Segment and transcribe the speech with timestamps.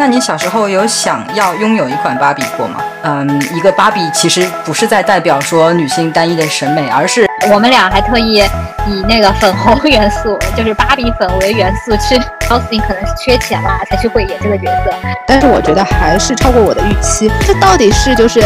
[0.00, 2.80] 那你小时候有想要拥有一款芭比过吗？
[3.02, 8.42] 嗯，一个芭比其实不是在代表说女性单一的审美，而是我们俩还特意
[8.86, 12.18] 以那个粉红元素，就是芭比粉为元素去
[12.48, 14.90] 告诉你，可能是缺钱啦才去会演这个角色。
[15.26, 17.30] 但是我觉得还是超过我的预期。
[17.46, 18.42] 这到底是就是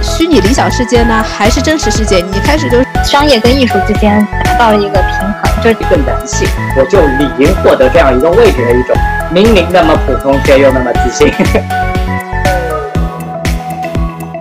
[0.00, 2.16] 虚拟理想世界呢，还是真实世界？
[2.16, 6.48] 你开始就是商业跟艺术之间达到了一个平衡，就是一个男性，
[6.78, 8.96] 我就理应获得这样一个位置的一种。
[9.32, 11.32] 明明那么普通，却又那么自信。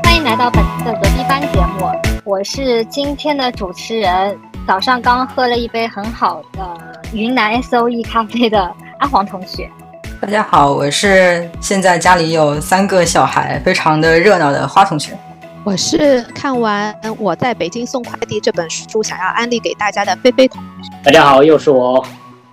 [0.04, 1.90] 欢迎来到本次的隔壁班节目，
[2.24, 4.38] 我是今天的主持人。
[4.66, 6.66] 早上刚喝了一杯很好的
[7.12, 9.70] 云南 S O E 咖啡的阿黄同学。
[10.22, 15.12] 大家好，我是现在家里有三个小孩，非常的热闹的花同学。
[15.66, 20.90] 我是看完《我在北京送快递》这本书，想要安利给大家的菲菲同学。
[21.04, 22.06] 大家好，又是我。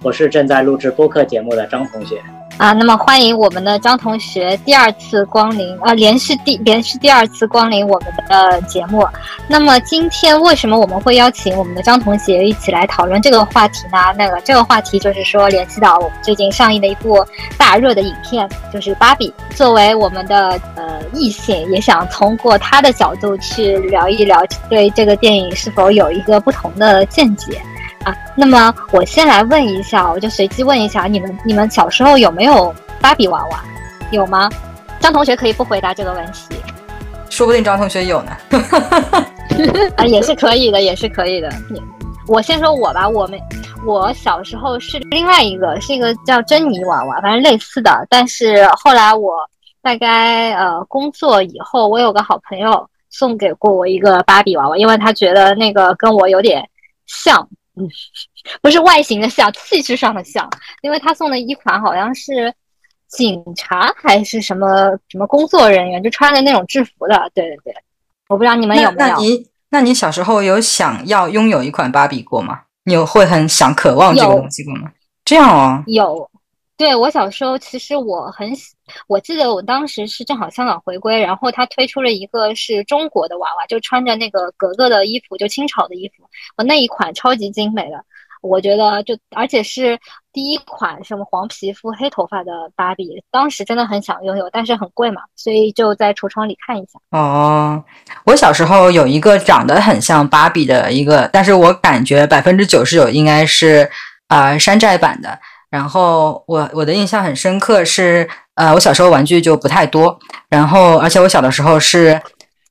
[0.02, 2.22] 我是正在录制播客节目的张同学
[2.56, 9.06] 啊，那么欢迎我们的张同学第二次光临啊，连续第连续第二次光临我们的节目。
[9.48, 13.98] 那么今天为什么我们会邀请我们的张同学一起来讨论这个话题呢？
[14.18, 17.24] 那个这个话题就是说联系到我们最近上映的一部
[17.56, 19.32] 大热的影片，就是《芭比》。
[19.56, 27.60] 作为我们的呃异性，也想通过他的角度去聊一聊，对这个电影是否有一个不同的见解。
[28.04, 33.62] 啊，那么我先来问一下，我就随机问一下，你们你们小时候有没有芭比娃娃？
[34.10, 34.48] 有吗？
[34.98, 36.56] 张同学可以不回答这个问题，
[37.28, 38.32] 说不定张同学有呢。
[39.96, 41.50] 啊，也是可以的，也是可以的。
[41.70, 41.80] 你
[42.26, 43.38] 我先说我吧，我们
[43.84, 48.06] 我小时候是另外一个，是一个叫珍妮娃娃，反正类似的。
[48.08, 49.34] 但是后来我
[49.82, 56.66] 大概呃工作以后，我有个好朋友送给过我一个芭比娃娃，因为他觉得那个跟我有点
[57.06, 57.46] 像。
[58.62, 60.48] 不是外形的像，气质上的像，
[60.82, 62.52] 因为他送的一款好像是
[63.08, 67.30] 警察还是什么什么工作人员，就穿的那种制服的。
[67.34, 67.74] 对对对，
[68.28, 69.08] 我不知道你们有没有。
[69.08, 72.60] 那你那你小时候有想要拥有一款芭比过吗？
[72.84, 74.90] 你有会很想渴望这个东西过吗？
[75.24, 76.29] 这样哦，有。
[76.80, 78.50] 对我小时候，其实我很，
[79.06, 86.24] 我记得我当时是正好香港回归，然后他推出了一个是中国的娃娃，就穿着那个格格的衣服，就清朝的衣服，
[86.56, 88.02] 我那一款超级精美的，
[88.40, 89.98] 我觉得就而且是
[90.32, 96.98] 第一款什么黄皮肤黑头发的芭比，当时真的很想拥有，但是很贵嘛，所以就在橱窗里看一下。
[97.10, 97.84] 哦，
[98.24, 103.90] 我小时候有一个长得很像芭比的一个，但是我感觉百分之九十九应该是
[104.28, 105.38] 啊山寨版的。
[105.70, 112.20] 然后我我的印象很深刻是，呃，我小时候玩具就不太多，然后而且我小的时候是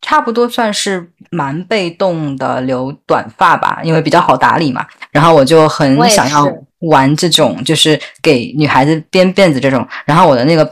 [0.01, 6.45] 差不多算是蛮被动的留短发吧，因为比较好打理嘛，然后我就很想要。
[6.87, 10.63] 玩这种就是给女孩子编辫子这种，然后我的那个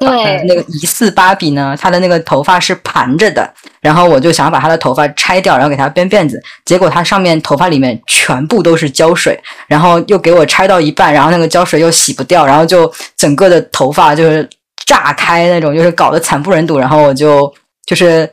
[0.48, 14.50] 那个疑似芭比呢，她的那个头发是盘着的，然后我就想要把她的头发拆掉，然后给她编辫子，结果她上面头发里面全部都是胶水，然后又给我拆到一半，然后那个胶水又洗不掉，然后就整个的头发就是
[14.86, 17.54] 炸开那种，就是搞得惨不忍睹，然后我就
[17.86, 18.30] 就是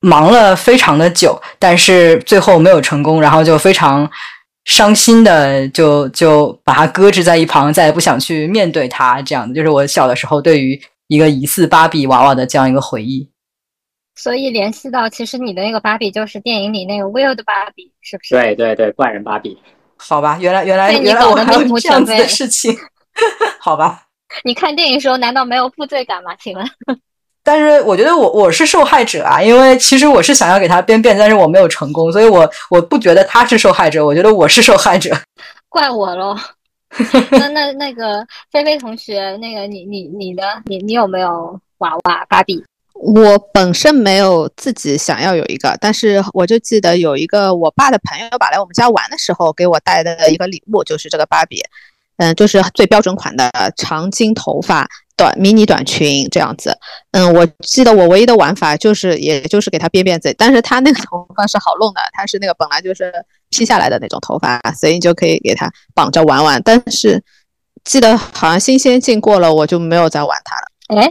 [0.00, 4.10] 忙了非常的久，但是最后没有成功，然后就非常。
[4.64, 9.20] 伤心的就就把它搁置在一旁，再也不想去面对它。
[9.22, 13.28] 这样的就是我小的时候对于一个疑似芭比娃娃的这样一个回忆。
[14.16, 18.34] 所以联系到，其实你的那个芭比就是电影里那个 Will 的芭比，是不是？
[18.34, 19.58] 对对对，怪人芭比。
[19.96, 22.76] 好吧，原来原来原来我还有这样子的事情。
[23.58, 24.02] 好吧。
[24.44, 26.34] 你看电影时候难道没有负罪感吗？
[26.36, 26.66] 请问？
[27.44, 35.14] 但是我觉得我我是受害者啊，因为其实我是想要给他编辫，但是我没有成功，所以我我不觉得他是受害者，我觉得我是受害者，
[35.68, 36.34] 怪我喽。
[37.32, 42.64] 那那那个菲菲同学，那个你你你呢你你有没有娃娃芭比？
[42.94, 51.60] 我本身没有自己想要有一个，但是我就记得有一个我爸的朋友吧来我们家玩的时候给我带的一个礼物，就是这个芭比，
[52.16, 54.88] 嗯，就是最标准款的长金头发。
[55.16, 56.76] 短迷你短裙这样子，
[57.12, 63.12] 嗯，我记得我唯一的玩法就是，也就是给他编辫子，但是他那个头发是好弄的，他是那个本来就是
[63.50, 66.60] 披下来的那种头发，所以你就可以给他绑着玩玩。
[66.64, 67.22] 但是
[67.84, 71.00] 记得好像新鲜劲过了，我就没有再玩它了。
[71.00, 71.08] 哎，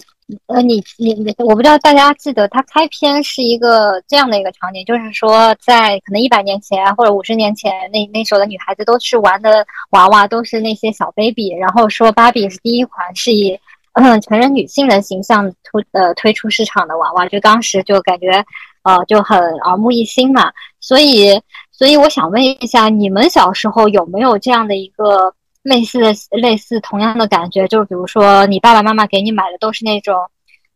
[0.47, 13.59] 呃，你你你，我不知道大家记得，它开篇是一个这样的一个场景，就是说在可能一百年前或者五十年前，那那时候的女孩子都是玩的娃娃都是那些小 baby，然后说芭比是第一款是以。
[13.95, 18.43] 嗯，成人女性的形象推呃推出市场的娃娃，就当时就感觉
[18.81, 20.51] 呃就很耳目一新嘛。
[20.79, 21.39] 所以，
[21.71, 25.31] 所以我想问一下，你们小时候有没有这样的一个
[25.63, 27.67] 类似的类似同样的感觉？
[27.67, 30.15] 就是比如说，你爸爸妈妈给你买的都是那种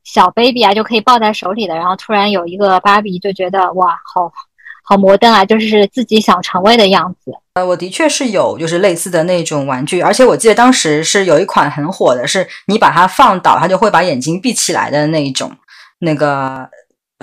[0.04, 4.32] 小 baby 啊，就可以抱在手里的，然后突然有一个芭比，就觉得哇，好
[4.84, 7.32] 好摩登啊，就是自己想成为的样子。
[7.56, 15.52] 呃，我的确是有就是类似的那种玩具，而且我记得当时是有一款很火的，是你把它放倒，它就会把眼睛闭起来的那一种，
[16.00, 16.70] 那个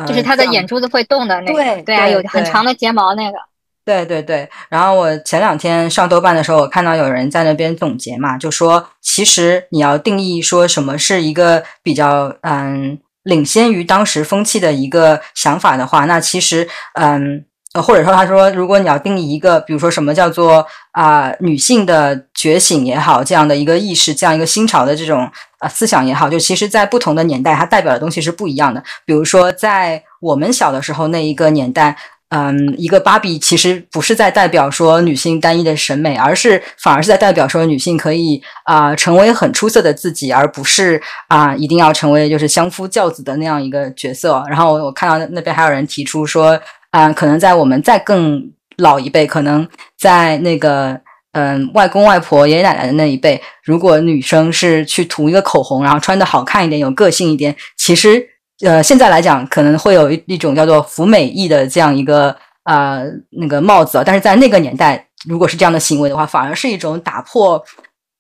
[0.07, 3.39] 就是它的眼珠子会动的那个，对对啊，有很长的睫毛那个。
[3.85, 17.45] 对对对，然后我前两天上豆瓣的时候，我看到有人在那边总结嘛，就说其实你要定义说什么是一个比较嗯领先于当时风气的一个想法的话，那其实嗯
[17.83, 28.83] 或者说他说如果你要定义一个，比如说什么叫做啊女性的觉醒也好，这样的一个意识，这样一个新潮的这种啊思想也好，就其实在不同的年代，它代表的东西是不一样的。
[29.05, 31.95] 比如说在我们小的时候那一个年代。
[32.35, 44.43] 嗯，一个芭比其实不是在代表说女性单一的审美，而是反而是在代表说女性可以啊成为很出色的自己，而不是啊一定要成为就是相夫教子的那样一个角色。
[44.49, 46.59] 然后我看到那边还有人提出说，
[46.91, 48.43] 啊，可能在我们再更
[48.79, 51.01] 老一辈，可能在那个
[51.35, 58.34] 嗯外公外婆、爷爷奶奶的那一辈，如果女生是去涂一个口红，然后穿的好看一点、有个性一点，其实。
[58.61, 67.61] 呃，现在来讲可能会有一一种叫做“服美役”的这样一个啊那个帽子啊，但是在那个年代，如果是这样的行为的话，反而是一种打破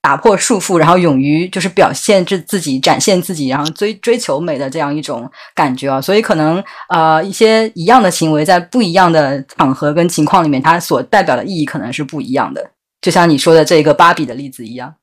[0.03, 6.01] 打破束缚，然后勇于就是表现自自己、展现自己，然后追追求美的这样一种感觉啊。
[6.01, 12.71] 所以可能呃一些一样的行为，在不一样的场合跟情况里面，它所代表的意义可能是不一样的。
[13.01, 14.95] 就像你说的这个芭比的例子一样，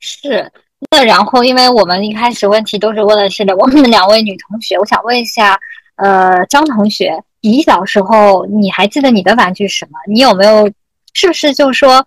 [0.00, 0.50] 是。
[0.90, 5.58] 那然后，因为我们一开始问题都是问的是 我们的两位女同学，我想问一下，
[5.96, 9.98] 呃，张同学，你小时候你还记得你的玩具什么？
[10.08, 10.70] 你有没有，
[11.12, 12.06] 是不是就说，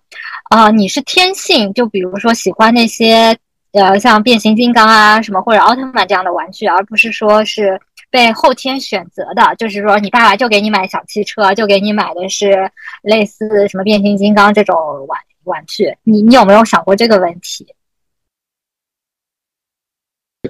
[0.50, 3.36] 啊，你是天性，就比如说喜欢那些，
[3.72, 7.80] 呃，像变形金刚啊什么或者奥特曼这样的玩具，而不是说是
[8.10, 12.70] 被后天选择的，就是说你爸爸就给你买小汽车，就给你买的是
[13.02, 14.76] 类似什么变形金刚这种
[15.06, 17.66] 玩玩具，你你有没有想过这个问题？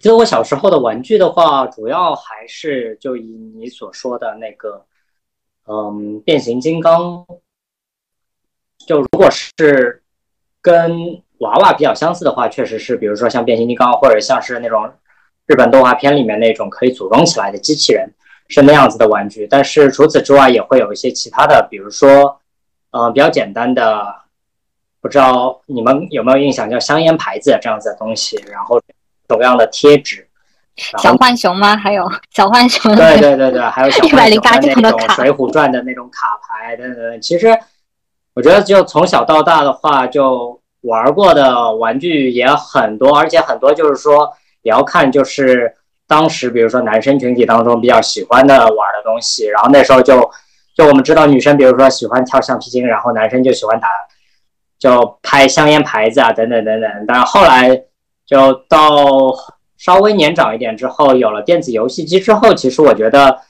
[0.01, 3.23] 我记得我小时候的玩具的话，主要还是就以
[3.55, 4.87] 你所说的那个，
[5.67, 7.27] 嗯，变形金刚。
[8.87, 10.03] 就如果是
[10.63, 14.91] 跟娃娃比较相似的话，确实是，比如说像变形金刚，或者像是那种
[15.45, 18.11] 日本动画片里面那种可以组装起来的机器人，
[18.49, 19.47] 是那样子的玩具。
[19.49, 22.41] 但是除此之外，也会有一些其他的，比如说，
[22.93, 24.15] 呃，比较简单的，
[25.03, 28.81] 不知道你们有没有印象，叫香烟牌子这样子的东西，然后。
[29.31, 30.27] 同样的贴纸，
[30.77, 31.77] 小浣熊吗？
[31.77, 37.21] 还有小浣熊，对对对对， 还有小浣熊的那种《水浒传》的那种卡牌等等。
[37.23, 37.57] 其实
[38.35, 44.33] 我觉得，就从小到大的话，就玩过的玩具也很多，而且很多就是说
[44.63, 45.73] 也要看，就是
[46.09, 49.47] 当时比如说男生群体当中比较喜欢的玩的东西。
[49.47, 50.29] 然后那时候就
[50.77, 53.89] 就我们知道，女生比如说喜欢跳橡皮筋，然后男生就喜欢打
[54.77, 56.91] 就拍香烟牌子啊等等等等。
[57.07, 57.85] 但是后来。
[58.31, 59.35] 就到
[59.77, 63.41] 稍微年长一点之后，有了电子游戏机之后，其实我觉得，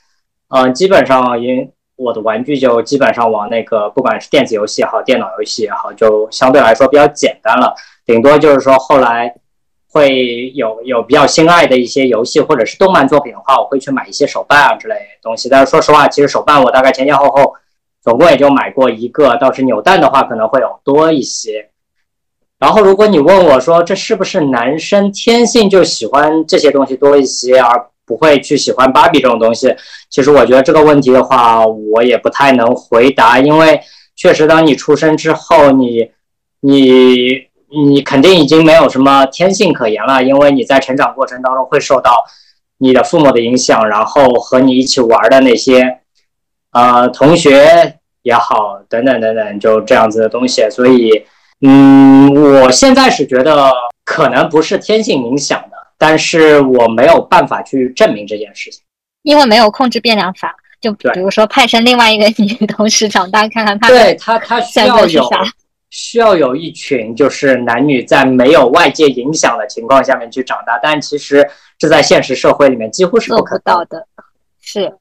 [0.49, 7.75] 嗯，基本上因我的玩具就基本上往那个不管是电子游戏也好，电脑游戏也好，就相对来说比较简单了。
[8.07, 9.31] 顶多就是说后来
[9.91, 15.47] 会有有比较心爱的一些游戏或者是动漫作品的话，我会去买一些手办啊之类东西。
[15.47, 17.53] 但是说实话，其实手办我大概前前后后
[18.01, 21.69] 总共也就买过一个，倒是扭蛋的话可能会有多一些。
[22.61, 29.75] 然后，如果你问我说这是不是男生天性就喜欢这些东西多一些，而不会去喜欢芭比这种东西？
[30.11, 33.81] 其实我觉得这个问题的话，我也不太能回答，因为
[34.15, 36.11] 确实，当你出生之后，你
[36.59, 37.47] 你
[37.87, 42.23] 你肯定已经没有什么天性可言了，因为你在成长过程当中会受到
[42.77, 45.97] 你的父母的影响，然后和你一起玩的那些
[46.73, 51.25] 呃同学也好，等等等等，就这样子的东西，所以。
[51.61, 53.71] 嗯，我现在是觉得
[54.03, 58.81] 可能不是天性影响的，但是我没有办法去证明这件事情，
[59.23, 60.55] 因为没有控制变量法。
[60.81, 65.29] 就比如说派生另外一个女同事长大，看看她对她她需要有
[65.91, 74.07] 需要有一群就是男女在没有外界影响的情况下面去长大，但其实这在现实社会里面几乎是不可到的。
[74.59, 74.91] 是，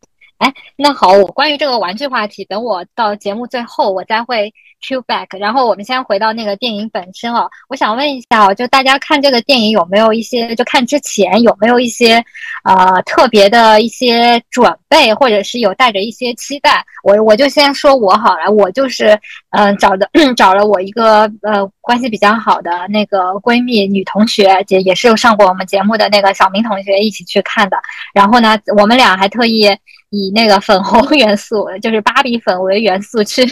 [0.40, 5.38] 哎，那好，我关于这个玩具话题，等我到节目最后，我再会 Q back。
[5.38, 12.24] 然后我们先回到那个电影本身哦，我想问一下哦，就大家看这个电影有没有一些，就看之前有没有一些
[12.64, 16.82] 呃特别的一些准备，或者是有带着一些期待？
[17.04, 19.20] 我我就先说我好了，我就是
[19.50, 27.76] 嗯找的 找了我一个呃关系比较好的那个闺蜜女同学，也也是有上过我们节目的那个小明同学一起去看的。
[28.14, 29.68] 然后呢，我们俩还特意。
[30.10, 33.42] 以那个粉红元素，就是芭比粉为元素去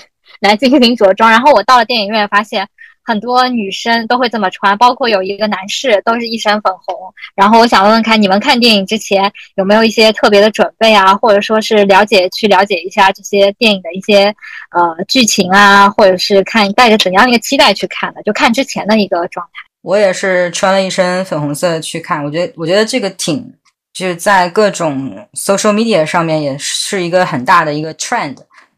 [0.41, 1.31] 来进行着装。
[1.31, 2.67] 然后我到了电影院，发现
[3.05, 6.95] 很多女生都会这么穿，包括有一个男士都是一身粉红。
[7.35, 14.35] 然后我想问问看，你们看电影之前有没有一些特别的准备啊，或者说是了解去了解一下这些电影的一些
[14.73, 18.23] 呃剧情啊，或者是看带着怎样的一个期待去看的？
[18.25, 19.53] 就看之前的一个状态。
[19.81, 23.55] 我也是穿了一身粉红色去看，我觉得我觉得这个挺。
[23.99, 28.37] 就是在各种 social media 上面也是一个很大的一个 trend，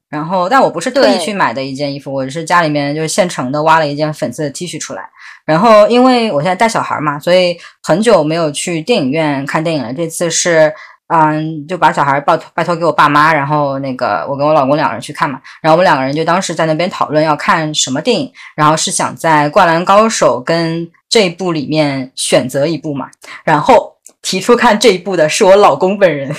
[0.08, 5.02] 然后但我不是特意去买的一件衣服，我是家里面就是现成的挖了一件粉色的 T 恤出来。
[5.44, 9.92] 然后因为我现在带小孩嘛，所以很久没有去电影院看电影了。
[9.92, 10.72] 这次是
[11.08, 15.38] 嗯，就把小孩拜拜托给我爸妈，然后那个我跟我老公两人去看嘛。
[15.60, 23.10] 然后我们两个人就当时在那边讨论要看什么电影，然后是想在《灌篮高手》跟这一部里面选择一部嘛，
[23.44, 23.99] 然后。
[24.22, 26.34] 提出看这一部的是我老公本人，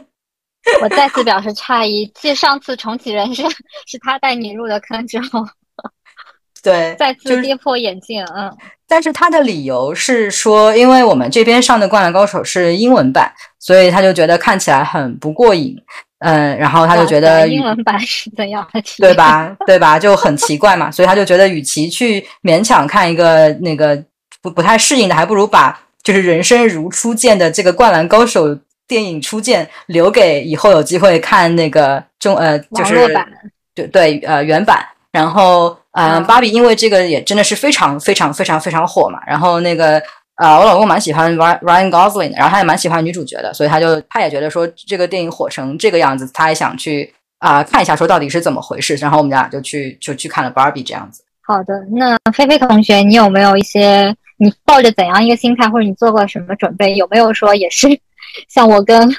[0.82, 2.10] 我再次表示诧异。
[2.14, 3.48] 继上次重启人生
[3.86, 5.46] 是他带你入的坑之后，
[6.62, 8.24] 对， 再次跌破眼镜。
[8.34, 8.54] 嗯，
[8.86, 15.76] 但是他的理由是说，因为我们这边上的《灌篮高手》是英文版，所以他就觉得看起来很不过瘾。
[16.20, 18.80] 嗯，然后他就觉得英文版是怎样的？
[18.96, 19.54] 对吧？
[19.66, 19.98] 对吧？
[19.98, 20.90] 就很奇怪嘛。
[20.90, 24.02] 所以他就觉得，与其去勉强看一个那个
[24.40, 25.78] 不不太适应的，还不如把。
[26.04, 28.54] 就是人生如初见的这个《灌篮高手》
[28.86, 33.08] 电影初见，留给以后有机会看那个中呃，就是
[33.74, 34.86] 对对呃原版。
[35.10, 39.18] 然后呃，芭比因为这个也真的是非常非常非常非常火嘛。
[39.26, 40.02] 然后那个
[40.36, 48.96] 呃，我老公蛮喜欢 Ryan Gosling 的，然后他也蛮喜欢女主角的，所以他就他也觉得说这个电影火成这个样子，他也想去啊看一下说到底是怎么回事。
[48.96, 51.24] 然后我们俩就去就去看了芭比这样子。
[51.46, 54.14] 好的，那菲菲同学，你有没有一些？
[54.36, 56.94] 你抱着怎样一个心态，或者你做过什么准备？
[56.94, 57.88] 有没有说也是
[58.48, 59.14] 像我跟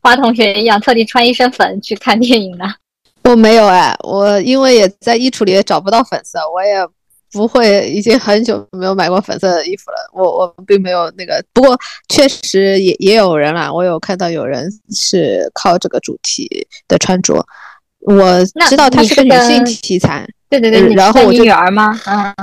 [0.00, 2.64] 花同学一样，特地穿一身粉去看电影呢？
[3.24, 6.74] 我没有哎，我因为也在衣橱里也找不到粉色，我也
[7.32, 9.96] 不会，已经很久没有买过粉色的衣服了。
[10.12, 11.78] 我我并没有那个，不过
[12.08, 17.34] 确实也也有人啦，我有看到有人是靠这个主题的穿着。
[18.00, 21.98] 我知道它是个女性题材，对对对，然后我就女儿吗？
[22.06, 22.34] 嗯。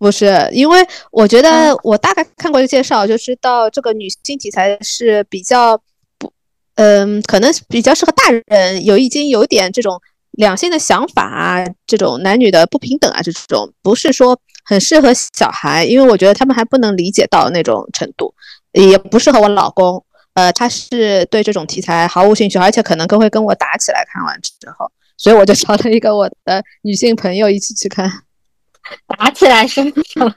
[0.00, 0.80] 不是，因为
[1.12, 5.76] 我觉得我大概看过一个介绍，就知道这个女性题材是比较
[6.18, 6.32] 不，
[6.76, 18.34] 嗯，可能比较适合大人，有已经有点这种两性的想法啊，这种男女的不平等啊，这种不是说很适合小孩，因为我觉得他们还不能理解到那种程度，
[18.72, 20.02] 也不适合我老公，
[20.32, 24.02] 呃，他是对这种题材毫无兴趣，而且可能更会跟我打起来。
[24.10, 28.10] 看完之后，所以我就找了一个我的女性朋友一起去看。
[29.06, 30.34] 打起来是什么？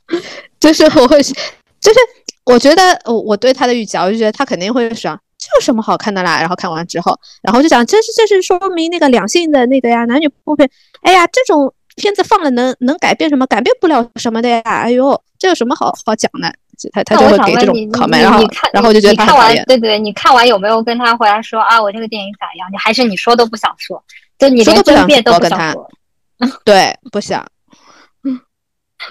[0.60, 1.98] 就是我会，就是
[2.44, 6.38] 我觉得我我对他的预期，我就觉得他肯定会说这有什么好看的啦。
[6.38, 10.68] 然后看完之后，然后就想这是这是说明那个两性的那个呀，男女不平。
[11.02, 13.46] 哎呀，这种片子放了能能改变什么？
[13.46, 14.60] 改变不了什么的呀。
[14.64, 16.52] 哎呦，这有什么好好讲的？
[16.92, 19.34] 他他就会给这种然后然后我就觉得他
[19.64, 21.80] 对对，你看完有没有跟他回来说啊？
[21.80, 22.68] 我这个电影咋样？
[22.70, 24.02] 你还是你说都不想说，
[24.38, 25.90] 就你连争辩都不想说。
[26.66, 27.42] 对，不想。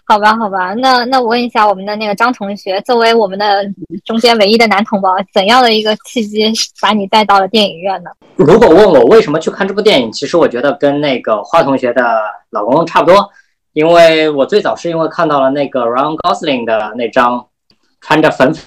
[0.07, 3.63] 好吧，好吧，那那我问一下我们的那个张同学，作为我们的
[4.03, 6.51] 中间唯一的男同胞，怎样的一个契机
[6.81, 8.09] 把你带到了电影院呢？
[8.35, 13.29] 如果问我为什么去看这部电影，其实我觉得跟那个花同学的老公差不多，
[13.73, 17.47] 因为我最早是因为看到了那个 Ryan Gosling 的那张
[18.01, 18.63] 穿着粉粉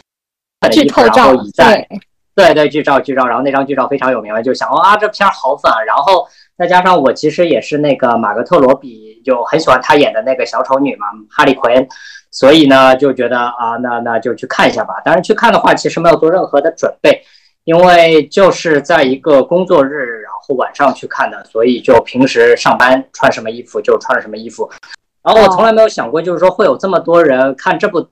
[0.70, 1.86] 的衣服，然后倚在
[2.34, 6.26] 对对剧照剧照，然后那张剧照非常有名了，就想啊这片好粉，然后。
[6.58, 11.86] 再加上我其实也是那个马格特罗比，就很喜欢她演的那个小丑女嘛，哈利奎恩，
[12.32, 14.94] 所以呢就觉得啊，那那就去看一下吧。
[15.04, 17.22] 当然去看的话，其实没有做任何的准备，
[17.62, 24.68] 因为就是在一个工作日，然后晚上去看的，所以就平时上班穿什么衣服就穿什么衣服。
[25.22, 28.08] 然后我从来没有想过，就是说会有这么多人看这部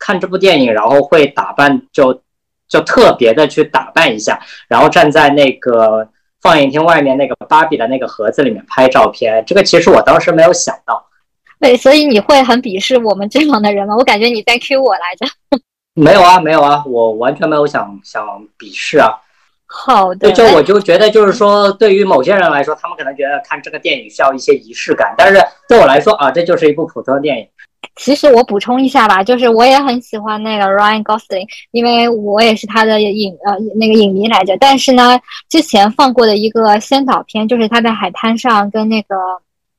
[0.00, 2.20] 看这部电影，然后会打扮就
[2.68, 6.08] 就特别的去打扮一下，然后站在那个。
[6.44, 11.02] 放映厅外面那个芭比的那个盒子里面拍照片，这个其实我当时没有想到。
[11.58, 13.96] 对，所以你会很鄙视我们这样的人吗？
[13.98, 15.26] 我感觉你在 Q 我来着。
[15.94, 19.08] 没有啊，没有啊，我完全没有想想鄙视啊。
[19.66, 27.48] 好的，就我就觉得，就是说，对于某些人来说，他们可能觉得看这个电影需要一些仪式感，但是对我来说啊，这就是一部普通的电影。
[27.96, 34.56] 其实我补充一下吧，就是我也很喜欢那个 Ryan Gosling，因为我也是他的影呃那个影迷来着。
[34.58, 39.16] 但是呢，之前放过的一个先导片，就是他在海滩上跟那个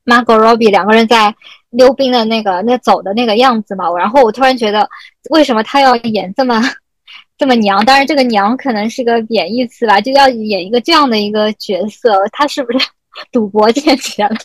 [0.04, 1.34] Margot Robbie 两个人在
[1.70, 3.90] 溜冰的那个那走的那个样子嘛。
[3.96, 4.88] 然后我突然觉得，
[5.30, 6.62] 为什么他要演这么
[7.38, 7.84] 这么娘？
[7.84, 12.86] 当然，这个娘可能是个贬义词吧，就要演一个这样的一个角色，他是不是
[13.30, 14.36] 赌博欠钱了？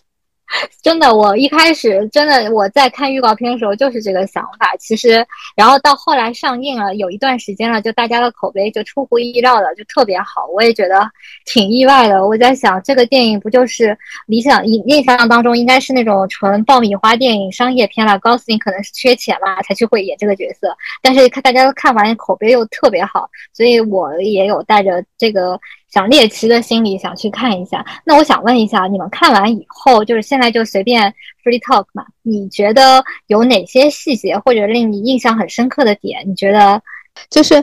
[0.82, 4.76] 真的，我一开始真的我在看预告片的时候就是这个想法。
[4.80, 11.10] 其实，然后到后来上映了，有一段时间了，就大家的口碑就出乎意料的就特别好，我也觉得
[11.46, 12.26] 挺意外的。
[12.28, 18.20] 我在想，这个电影不就是理想印印象当中应该是那种纯爆米花电影、商业片了？
[18.20, 20.76] 高斯林可能是缺钱嘛，才去会演这个角色。
[21.02, 25.60] 但是看大家都看完，口碑又特别好，所以我也有带着这个。
[25.92, 32.06] 想猎奇的心理想去看一下，那我想问一下，你们看完以后，就是现在就随便 free talk 嘛？
[32.22, 36.24] 你觉得有哪些细节或者令你印象很深刻的点？
[36.26, 36.82] 你觉得
[37.30, 37.62] 就是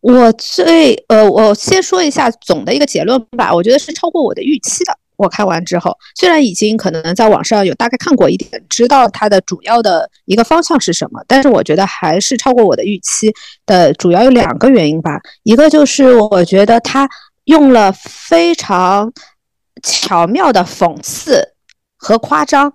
[0.00, 3.52] 我最呃，我先说一下总的一个结论吧。
[3.52, 4.96] 我觉得是超过我的预期的。
[5.16, 13.32] 我看完之后，虽然已经可能在网上有大概看过一点，知道它的主要的一个方向是什么，但是我觉得还是超过我的预期
[13.66, 13.92] 的。
[13.94, 17.08] 主要有两个原因吧，一个就是我觉得它。
[17.44, 19.12] 用了非常
[19.82, 21.54] 巧妙的讽刺
[21.96, 22.72] 和夸张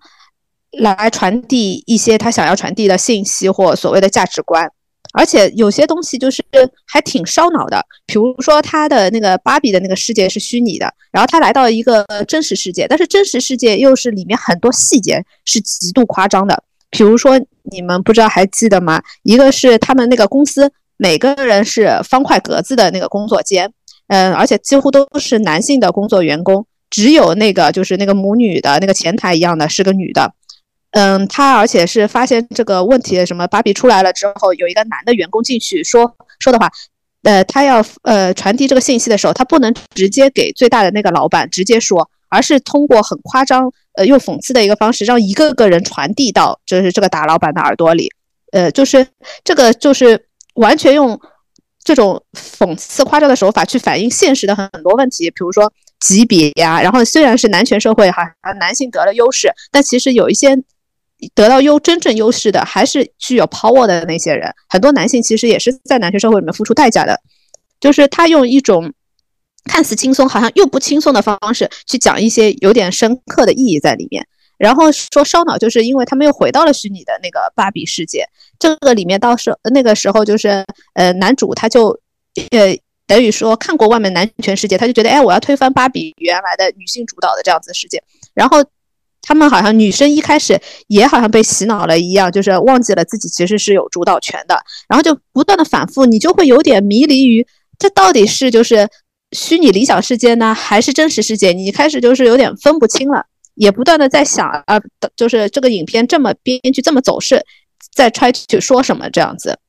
[0.71, 4.71] 来传递一些他想要传递的信息或所谓的价值观，
[5.13, 6.43] 而且有些东西就是
[6.85, 7.83] 还挺烧脑的。
[8.05, 16.63] 比如说他的那个芭比的那个世界是虚拟的，然后他来到一个真实世界，但是真实世界又是里面很多细节是极度夸张的。
[16.91, 17.39] 比如说
[17.71, 19.01] 你们不知道还记得吗？
[19.23, 23.71] 一个是他们那个公司每个人是方块格子的那个工作间。
[24.09, 30.33] 嗯，而且几乎都是男性的工作员工，只有那个就是那个母女的那个前台一样的是个女的。
[30.91, 36.71] 嗯，他而且是发现这个问题，什么芭比出来了之后，有一个男的员工进去说说的话，
[37.21, 48.11] 呃，他要呃传递这个信息的时候，他不能直接给最大的那个老板直接说，而是通过很夸张呃又讽刺的一个方式，让一个个人传递到就是这个大老板的耳朵里。
[48.51, 49.05] 呃，就是
[49.43, 50.25] 这个就是
[50.55, 51.21] 完全用。
[51.83, 58.23] 这种讽刺夸张的手法去反映现实的很多问题，比如说级别呀，然后虽然是男权社会哈，
[58.60, 60.56] 男性得了优势，但其实有一些
[61.34, 67.19] 得到优真正优势的还是具有 power 的那些人，很多男性其实也是在男权社会里面付出代价的，
[67.80, 68.93] 就是他用一种
[69.65, 74.25] 看似轻松，好像又不轻松的方式去讲一些有点深刻的意义在里面。
[74.60, 78.26] 然后说烧脑，就是因为他们又回到了虚拟的那个芭比世界。
[78.60, 81.98] 这个里面到时那个时候就是，呃，男主他就，
[82.52, 88.04] 呃，等于说看过外面男权世界，他就觉得，哎，我要推翻芭比原来的女性主导的这样子世界。
[88.34, 88.58] 然后
[89.22, 94.62] 他们好像女生一开始也好像被洗脑了一样，就是忘记了自己其实是有主导权的。
[94.89, 98.89] 然后就不断的反复，你就会有点迷离于这到底是就是
[99.32, 101.54] 虚拟理想世界呢，还是真实世界？
[101.54, 103.26] 你开始就是有点分不清了。
[103.60, 104.80] 也不断的在想啊，
[105.17, 107.43] 就是这个影片这么编剧这么走势，
[107.93, 109.60] 在 try to 说什么这样子。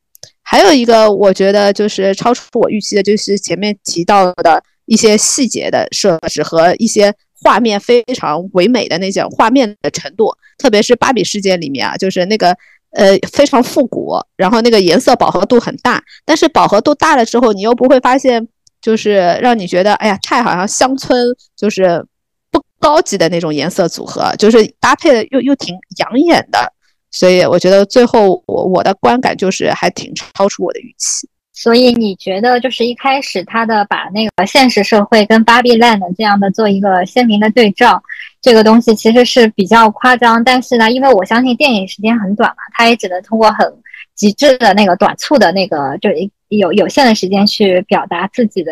[0.41, 12.55] 还有一个我觉得就是超出我预期的，就是前面提到的一些细节的设置和一些画面非常唯美的那种画面的程度，特别是芭比世界里面啊，就是那个
[12.91, 18.47] 呃非常复古，然后那个颜色饱和度很大，但是饱和度大了之后，你又不会发现
[18.81, 21.27] 就是让你觉得哎呀太好像乡村
[21.57, 22.05] 就是。
[22.81, 26.73] 高级的那种颜色组合，就是搭配的又又挺养眼的，
[27.11, 31.29] 所以我觉得最后我我的观感就是还挺超出我的预期。
[31.53, 38.01] 所以你觉得就是一开始他的把那个现实社会跟芭比 land 这样的做一个鲜明的对照，
[38.41, 40.43] 这个东西其实是比较夸张。
[40.43, 43.71] 但是呢，因为我相信电影时间很短嘛，他也只能通过很
[44.15, 46.09] 极致的那个短促的那个就
[46.47, 48.71] 有有限的时间去表达自己的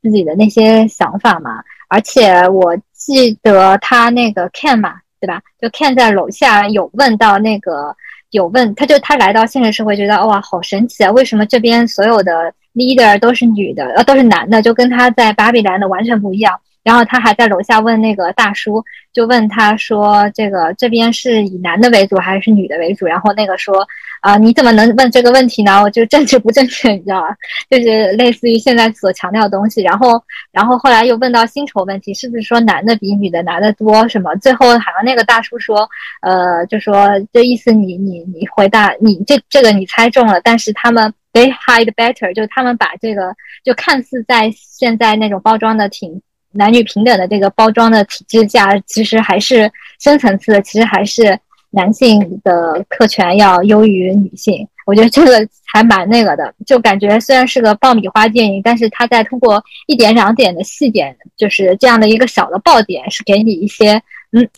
[0.00, 1.62] 自己的那些想法嘛。
[1.88, 2.74] 而且我。
[3.06, 5.40] 记得他那个 Ken 嘛，对吧？
[5.60, 7.94] 就 Ken 在楼下有问到那个，
[8.30, 11.10] 有问，他就他来到现实社会，觉得哇，好神奇啊！
[11.10, 16.58] 为什么这边所有的 leader 都是女的，呃，都是男的，就跟他在芭比兰的完全不一样。
[16.82, 23.86] 然后他还在楼下问那个大叔，就问他说：“这个这边是以男的为主还是女的为主？”然后那个说
[24.20, 25.82] ：“啊，你怎么能问这个问题呢？
[25.82, 27.28] 我就 政治不正确，你知道吧？
[27.70, 34.08] 就是类似于现在所强调的东西。”然后，然后后来又问到薪酬问题，是不是说男的比女的拿的多？
[34.08, 34.34] 什么？
[34.36, 35.88] 最后好像那个大叔说
[36.22, 46.20] ：“呃，就说这意思，你你你回答你这这个你猜中了，但是他们。” they hide better，就他们把这个就看似在现在那种包装的挺
[46.52, 51.38] 男女平等的这个包装的体制下，其实还是深层次的，其实还是
[51.70, 54.66] 男性的特权要优于女性。
[54.84, 64.48] 我觉得这个还蛮那个的，就感觉虽然是个爆米花电影，但是他在通过一点两点的细点，就是这样的一个小的爆点，是给你一些嗯，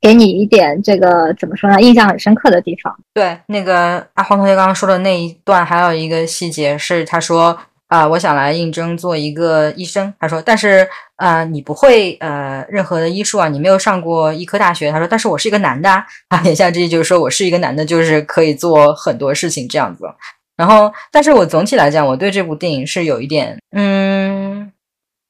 [0.00, 2.96] 给你一点这个怎么说呢，印象很深刻的地方。
[3.12, 7.58] 对，那个阿黄同学刚刚说的那一段，还有一个细节是，他说。
[7.92, 10.10] 啊，我想来应征做一个医生。
[10.18, 14.90] 他说，但是啊，你不会呃任何的医术啊，你没有上过医科大学。
[14.90, 15.90] 他说，但是我是一个男的
[16.28, 20.06] 啊，言下之意就是说我是一个男的，就是可以做很多事情这样子。
[20.56, 24.72] 然后，但是我总体来讲，我对这部电影是有一点，嗯，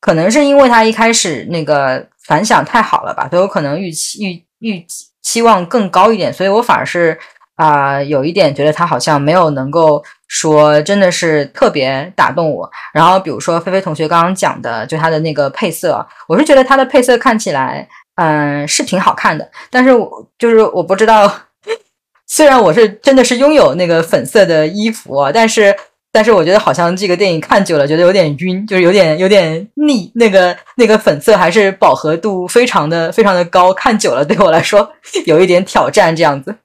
[0.01, 4.87] 可能是因为他一开始那个反响太好了吧，都有可能预期预预
[5.21, 7.19] 期望更高一点，所以我反而是
[7.63, 10.03] 啊有一点觉得他好像没有能够。
[10.35, 12.67] 说真的是特别打动我。
[12.95, 19.47] 然后比如说菲菲同学刚刚讲的，就他的那个配色，我是觉得他的配色看起来，嗯，是挺好看的。
[19.71, 21.31] 但是我就是我不知道，
[22.27, 25.77] 虽然我是真的是拥有那个粉色的衣服，但是
[26.11, 30.11] 但是我觉得好像这个电影看久了，觉得有点晕，就是有点有点腻。
[30.15, 34.91] 那个那个粉色还是饱和度非常的非常的高，看久了对我来说
[35.27, 36.57] 有一点挑战这样子。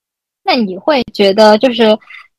[0.47, 1.95] 那你会觉得就是？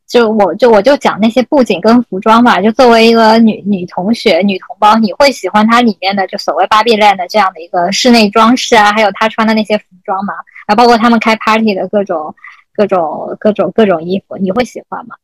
[0.08, 2.62] 就我就我就讲那些布景跟服装吧。
[2.62, 10.32] 就作为一个女女同学、女同胞，你会喜欢它里面的就所谓芭比 land 的这样的一个室内装饰啊，还有她穿的那些服装吗？
[10.64, 12.34] 啊，包括他们开 party 的各种
[12.72, 15.14] 各种各种各种衣服，你会喜欢吗？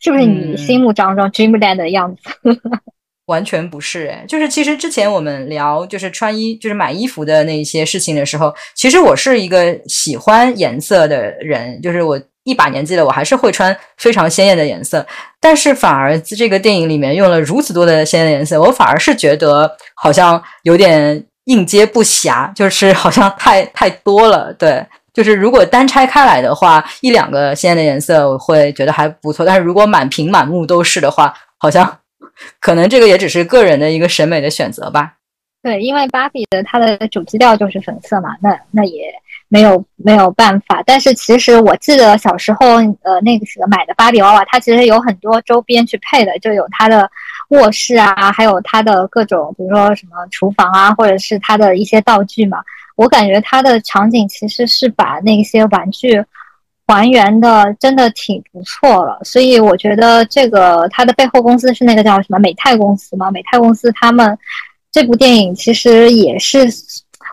[0.00, 2.22] 是不是你心目当中 dreamland 的样子？
[3.26, 12.20] 完全不是哎，就是其实之前我们聊就是穿衣就是买衣服的那些事情的时候，其实我是一个喜欢颜色的人，就是我。
[12.44, 15.06] 一把年纪了，我还是会穿非常鲜艳的颜色，
[15.40, 24.52] 但是反而这个电影里面用了如此多的鲜艳的颜色，我反而是觉得好像有点应接不暇，就是好像太太多了。
[24.54, 31.96] 对，就是如果单拆开来的话，一两个鲜艳的颜色我会觉得还不错，但是如果满屏满目都是的话，好像
[32.60, 35.14] 可能这个也只是个人的一个审美的选择吧。
[35.62, 39.12] 对，因为芭比的它的主基调就是粉色嘛，那那也。
[39.48, 42.66] 没有没有办法，但是其实我记得小时候，
[43.02, 47.06] 呃，那个时候买的芭比娃娃，它其实有很多周边去配的，就有它的
[47.50, 52.62] 卧室啊，还有它的各种，比如说什么厨房啊，或者是它的一些道具嘛。
[52.96, 56.24] 我感觉它的场景其实是把那些玩具
[56.86, 64.38] 还原的真的挺不错了，所以我觉得这个它的背后公司是那个叫什么美泰公司嘛，美泰公司他们
[64.90, 66.68] 这部电影其实也是。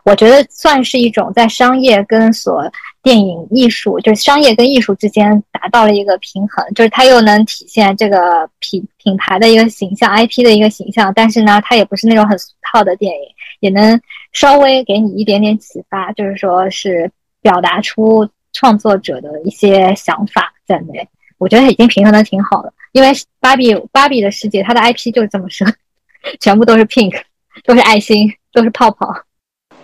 [0.06, 2.72] 我觉得算是一种在商业跟所
[3.04, 13.22] 电影艺术，就是商业跟艺术之间达到了一个平衡，就是它又能体现这个品品牌的一个形象、IP 的一个形象，但是呢，它也不是那种很俗套的电影，
[13.60, 14.00] 也能
[14.32, 18.30] 稍微给你一点点启发，就是说是表达出
[18.60, 21.08] 创作者的一些想法在内。
[21.38, 25.64] 我觉得已经平衡的挺好的，因为芭比芭比的世界，它的 IP 就是这么设，
[26.42, 27.22] 全部都是 pink，
[27.64, 29.08] 都是爱心，都是泡泡。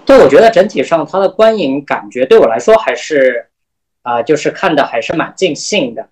[0.05, 3.47] 对，我觉得整体上它的观影感觉对我来说还是，
[4.01, 6.09] 啊，就是看的还是蛮尽兴的。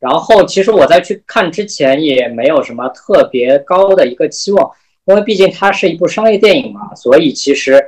[0.00, 4.68] 然后其实我在去看之前也没有什么特别高的一个期望，
[5.04, 7.80] 因为毕竟它是一部商业电影嘛，所以其实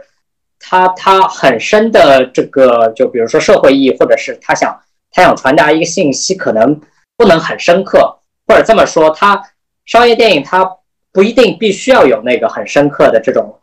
[0.63, 6.81] 它它很深的这个，就比如说社会意义，或者是他想他想传达一个信息，可能
[7.17, 9.43] 不能很深刻，或者这么说，它
[9.85, 10.65] 商业电影它
[11.11, 13.59] 不一定必须要有那个很深刻的这种。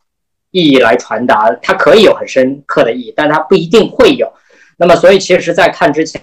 [0.51, 4.33] 意义来传达，它可以有很深刻的意义，但它不一定会有。
[4.77, 6.19] 那么，所以其实，在看之前，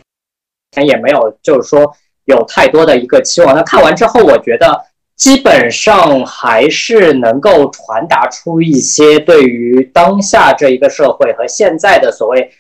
[0.73, 3.55] 前也没有就是说有太多的一个期望。
[3.55, 4.85] 那看完之后，我觉得
[5.17, 12.51] 基本上还是能够传达出一些对于当下这一个社会和现在的所谓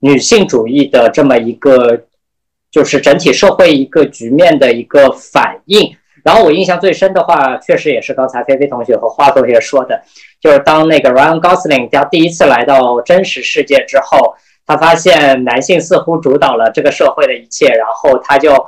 [0.00, 2.04] 女性主义的这么一个，
[2.70, 5.94] 就是整体社会一个局面的一个反应。
[6.24, 10.02] 然后我印象最深的话，确实也是刚才菲菲同学和花同学说的。
[10.40, 14.34] 就是当那个 Ryan Gosling 他第一次来到真实世界之后，
[14.66, 18.66] 他发现男性似乎主导了这个社会的一切，然后他就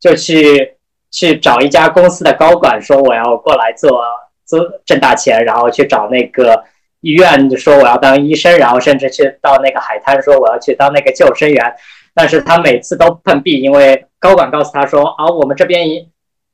[0.00, 0.73] 就去
[1.14, 4.02] 去找一家公司的高管说我要过来做
[4.44, 6.64] 做挣大钱，然后去找那个
[7.00, 11.74] 医院说我要当医生，然后甚至去到那个海滩说我要去当那个救生员，
[12.14, 15.86] 但是他每次都碰壁，因为高管告诉他说啊，我们这边。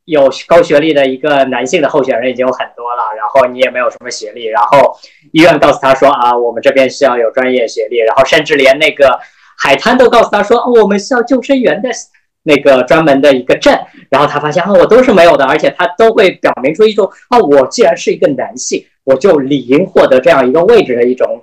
[0.07, 4.99] 有高学历的一个男性的候选人已经有很多了，然后你也没有什么学历，然后
[5.31, 9.21] 医院告诉他说啊，我们这边需要有专业学历，然后甚至连那个
[9.57, 11.91] 海滩都告诉他说，我们需要救生员的
[12.43, 21.43] 那个专门的一个证，然后他发现啊，我都是没有的，而且他都会表明出一种啊，我既然是一个男性，我就理应获得这样一个位置的一种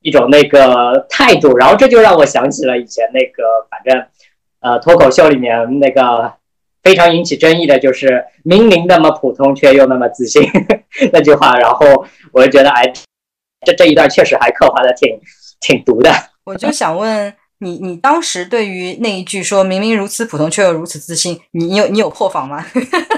[0.00, 4.06] 一种那个态度，然后这就让我想起了以前那个反正
[4.60, 6.32] 呃脱口秀里面那个
[6.82, 10.42] 非常引起争议的就是明明那么普通却又那么自信
[11.12, 12.92] 那句话，然后我就觉得哎，
[13.64, 15.20] 这这一段确实还刻画的挺
[15.60, 16.10] 挺毒的，
[16.44, 17.32] 我就想问。
[17.58, 22.64] 你你当时对于那一句说明明如此普通却又如此自信，你你有你有破防吗？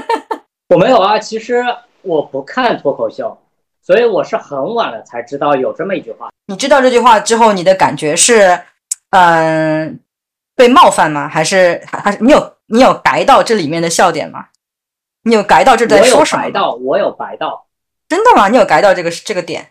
[0.68, 1.64] 我没有啊，其实
[2.02, 3.36] 我不看脱口秀，
[3.82, 6.28] 所以我是很晚了才知道有这么一句话。
[6.46, 8.60] 你知道这句话之后，你的感觉是，
[9.10, 9.98] 嗯，
[10.54, 11.28] 被冒犯吗？
[11.28, 14.46] 还是还是你有你有白到这里面的笑点吗？
[15.22, 16.42] 你有白到这在说什么？
[16.42, 17.66] 白到，我有白到，
[18.08, 18.48] 真的吗？
[18.48, 19.70] 你有白到这个这个点？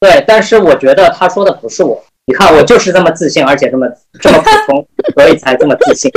[0.00, 2.02] 对，但是我觉得他说的不是我。
[2.30, 3.84] 你看，我就是这么自信，而且这么
[4.20, 6.08] 这么普通，所以才这么自信。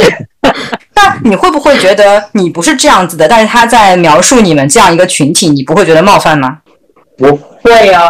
[0.96, 3.28] 那你会不会觉得你不是这样子的？
[3.28, 6.60] 但是他在描述你们这样一个群体，你不会觉得冒犯吗？
[7.18, 8.08] 不会呀，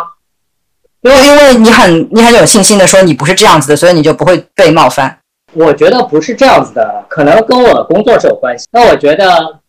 [1.02, 5.20] 因为因为你很你很有信心的说你不是这样子的，所以你就不会被冒犯。
[5.54, 8.66] 我觉得不是这样子的，可能跟我的工作是有关系。
[8.74, 9.62] 那我觉得，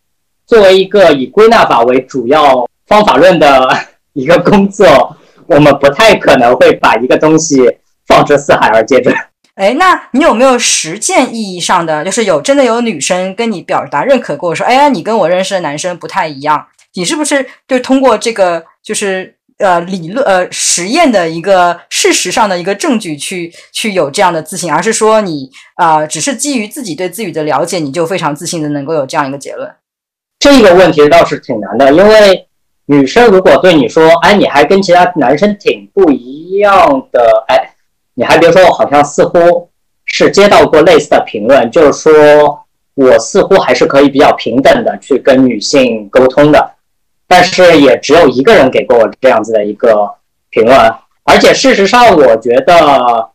[0.45, 3.69] 作为一个以归纳法为主要方法论的
[4.11, 5.15] 一个工作，
[5.47, 7.77] 我们不太可能会把一个东西。
[8.07, 9.15] 放之四海而皆准。
[9.55, 29.73] 哎，那你有没有实践意义上的，就是有真的有女生跟你表达认可过，说，哎呀，你跟我认识的男生不太一样，你是不是就通过这个，就是呃理论呃实验的一个事实上的一个证据去去有这样的自信，而是说你啊只是基于自己对自己的了解，你就非常自信的能够有这样一个结论？
[30.37, 32.45] 这个问题倒是挺难的，因为
[32.87, 37.71] 女生如果对你说，哎，你还跟其他男生挺不一样的，哎。
[38.17, 39.69] 你还别说，我好像似乎
[40.05, 46.71] 是接到过类似的评论，就是说我似乎还是可以比较平等的去跟女性沟通的，
[47.27, 50.09] 但是也只有一个人给过我这样子的一个
[50.49, 50.77] 评论，
[51.25, 53.29] 而且事实上，我觉得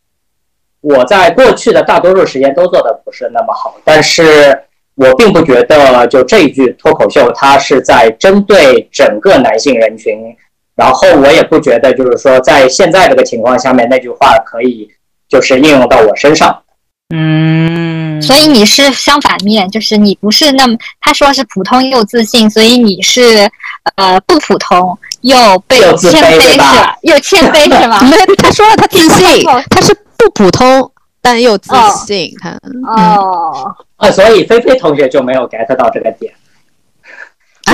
[0.80, 4.58] 我在过去的大多数时间都做的不是那么好，但是
[4.94, 10.34] 我并不觉得就这一句脱口秀，它是在针对整个男性人群。
[10.76, 14.88] 然后我也不觉得，就是说，在现在这个情况下面，那句话可以
[15.28, 16.62] 就是应用到我身上。
[17.12, 23.50] 嗯，所以你是相反面，就是你不是那么他说是普通又自信，所以你是
[23.96, 28.00] 呃不普通又被谦卑是吧又谦卑是吗？
[28.09, 31.74] 没有，他说了他自信，他是不普通但又自
[32.06, 32.33] 信。
[32.40, 32.50] 他
[32.87, 36.33] 哦，啊，所以菲菲同学就没有 get 到这个点。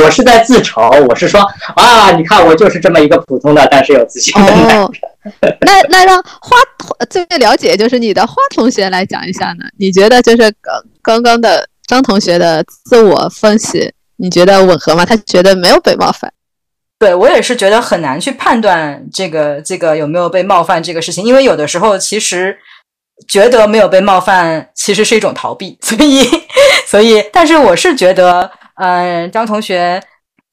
[0.02, 1.40] 我是在自嘲，我是说
[1.74, 4.90] 啊，你看我就是这么一个普通的，但是有自信的男人。
[5.60, 6.56] 那那让花
[7.10, 9.64] 最了解就是你的花同学来讲一下呢？
[9.78, 15.04] 你觉得就是刚刚刚的张同学的自我分析，你觉得吻合吗？
[15.04, 16.32] 他觉得没有被冒犯。
[16.98, 22.56] 对我也是觉得很难去判断这个这个有没有被冒犯这个事情，因为有的时候其实
[23.26, 25.76] 觉得没有被冒犯，其实是一种逃避。
[25.82, 26.24] 所以
[26.86, 28.50] 所以，但是我是觉得。
[28.76, 30.00] 嗯，张同学，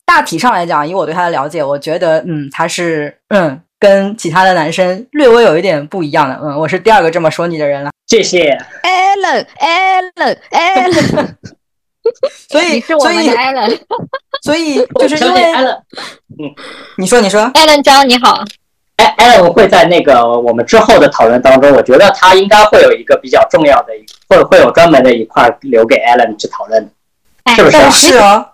[0.06, 6.40] 大体上来讲，以我对他的了解，我觉得，嗯，他是，嗯，跟其他的男生略微有一点不一样的。
[6.42, 7.92] 嗯，我是第二个这么说你的人了。
[8.08, 11.36] 谢谢，Allen，Allen，Allen。
[12.50, 13.80] 所以， 所以，Allen，
[14.42, 15.78] 所以就是因为，Allen，
[16.38, 16.54] 嗯，
[16.98, 18.44] 你说，你说，Allen 张你好，
[18.98, 23.94] 哎，Allen 会在那个我们之后的讨论当中，我觉得他应该会有一个比较重要的，
[24.28, 26.92] 会会有专门的一块留给 Allen 去讨论。
[27.44, 28.46] 但是哦，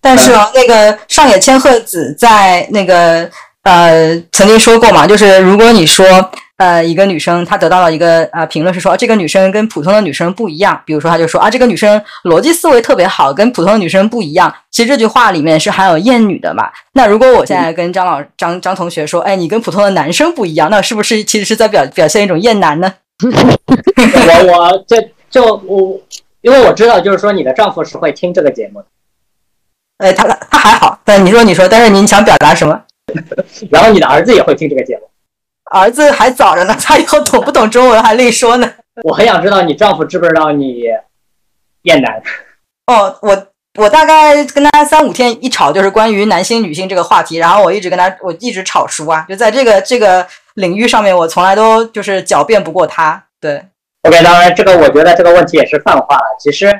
[0.00, 3.28] 但是哦，那个上野千鹤子在那个
[3.64, 14.54] 呃曾经说过嘛，就是如果你说呃一个女生她得到了一个呃评论是说这个女生跟普通的女生不一样，比如说她就说啊这个女生逻辑思维特别好，跟普通的女生不一样。
[14.70, 16.70] 其实这句话里面是含有厌女的嘛。
[16.92, 22.94] 那如果我现在跟张老张张同学说，哎你跟普通的男生不一样，那是不是其实是在表表现一种厌男呢？
[23.22, 24.96] 我我这
[25.28, 26.00] 就我。
[26.46, 28.86] 因为我知道，就是说你的丈夫是会听这个节目的。
[29.98, 32.80] 哎，他他还好，但你说你说，但是你想表达什么？
[33.68, 35.10] 然后你的儿子也会听这个节目。
[35.72, 38.72] 儿子还早着呢，他以后懂不懂中文还另说呢。
[39.02, 40.84] 我很想知道你丈夫知不知道你
[41.82, 42.22] 厌男。
[42.86, 43.46] 哦，我
[43.80, 53.24] 我大概跟他三五天一吵，就是关于男性女性这个话题，然后我一直跟他，我一直吵输啊，就在这个这个领域上面，我从来都就是狡辩不过他。
[53.40, 53.64] 对。
[54.06, 56.36] OK，当然，这个我觉得这个问题也是泛化了。
[56.38, 56.72] 其实，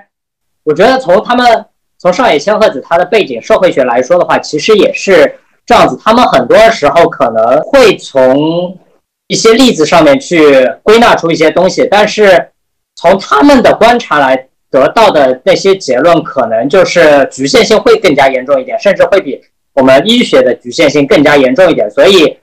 [0.62, 1.64] 我觉得从他们
[1.98, 5.98] 从上野千鹤子她的背景社会学来说的话，其实也是这样子。
[6.04, 8.78] 他们很多时候可能会从
[9.26, 12.50] 一些例子上面去归纳出一些东西，但是
[12.94, 19.40] 从他们的观察来得到的那些结论，可能就是局限性会更加严重一点，甚至会比
[19.74, 21.90] 我们医学的局限性更加严重一点。
[21.90, 22.38] 所以，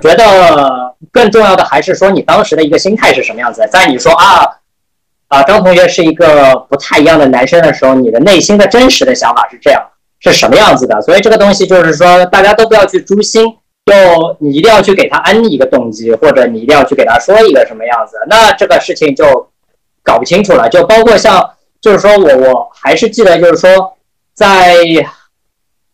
[0.00, 3.64] 觉得更重要的还是说你当时的一个心态是什么样子。
[3.70, 4.44] 在你说啊
[5.28, 9.80] 啊张同学是一个不太一样的男生的时候，你的内心的真实的想法是这样，
[10.18, 11.00] 是什么样子的？
[11.02, 13.44] 所以这个东西就是说，大家都不要去诛心，
[13.86, 19.46] 就你一定要去给他安一个动机，或者你一定要去给他说一个什么样子，那这个事情就。
[20.02, 23.98] 搞不清楚了，就包括像，就是说我我还是记得，就是说，
[24.32, 24.74] 在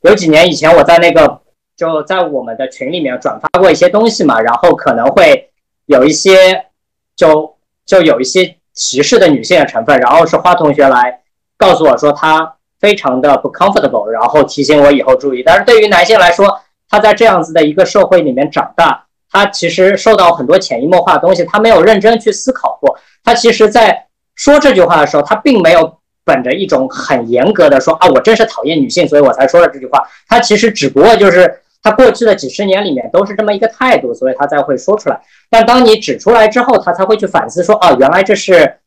[0.02, 1.40] 有几年以前，我在那个
[1.76, 5.50] 就在我们的群里面转发过一些东西嘛，然后可能会
[5.84, 6.66] 有一些
[7.14, 11.20] 就就有一些歧视的女性的成分，然后是花同学来
[11.56, 15.42] 告诉我说她非常的不 comfortable，然后提醒我以后注意。
[15.42, 22.98] 但是对于男性来说，他在这样子的一个社会里面长大，他其实受到很多潜移默化的东西，他没有认真去思考过。
[23.24, 30.06] 他其实，在说这句话的时候，他并没有本着一种很严格的说啊，我真是讨厌女性，所以我才说了这句话。
[30.28, 35.20] 他其实只不过就是他过去的几十年里面都是这么一个态度，所以他才会说出来。
[35.49, 38.79] 但当你指出来之后，他才会去反思说，啊，原来这是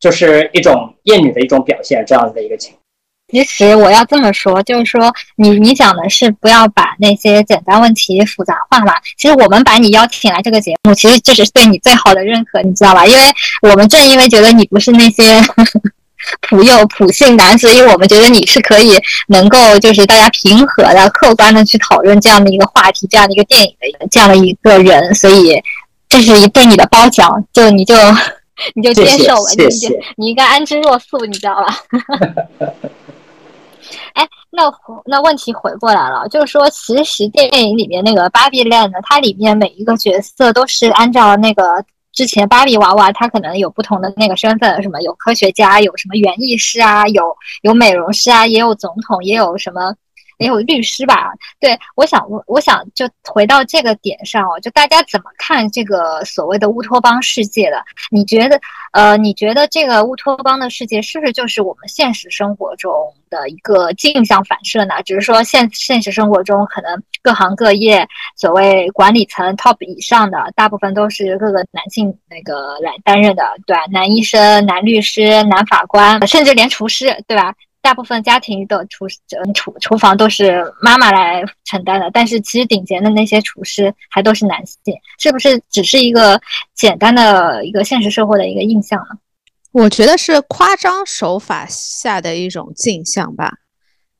[0.00, 2.74] 就是一种厌女的一种表现，这样子的一个情。
[3.28, 8.94] 其实我要这么说，就是说你你讲的是不要把那些简单问题复杂化嘛。
[9.16, 13.06] 其实我们把你邀请来这个节目，其实这是对你最好的认可，你知道吧？
[13.06, 13.22] 因为
[13.62, 15.22] 我们正因为觉得你不是那些
[16.40, 25.62] 普幼普信男，所以我们觉得你是可以能够就是大家平和的、客观的去讨论这样的一个话题、这样的一个电影的这样的一个人，所以
[26.08, 27.94] 这是一对你的褒奖，就你就
[28.74, 29.64] 你就接受吧，你
[30.16, 31.78] 你应该安之若素，你知道吧？
[34.14, 34.62] 哎，那
[35.06, 49.94] 那问题回过来了，就是说，其实电影里面那个芭比 land，它里面每一个角色都是按照那个之前芭比娃娃，它可能有不同的那个身份，什么有科学家，有什么园艺师啊，有有美容师啊，也有总统，也有什么。
[50.40, 51.30] 也有律师吧？
[51.60, 57.84] 对，我想，我我想就回到这个点上哦，就大家怎么看这个所谓的乌托邦世界的？
[58.10, 58.58] 你觉得，
[58.92, 62.90] 呃，你觉得这个乌托邦的世界是不是就是我们现实生活中
[63.28, 64.94] 的一个镜像反射呢？
[65.04, 73.82] 只是说现现实生活中可能各行各业所谓管理层 top 以上的大部分都是各个男性那个来担任的，对吧？
[73.92, 77.54] 男医生、男律师、男法官，甚至连厨师，对吧？
[77.82, 79.06] 大部分家庭的厨
[79.42, 84.76] 嗯厨厨房都是妈妈来承担的，但是其实顶尖的那些厨师还都是男性，
[85.18, 86.40] 是不是只是一个
[86.74, 89.18] 简单的一个现实社会的一个印象呢？
[89.72, 93.52] 我觉得是夸张手法下的一种镜像吧。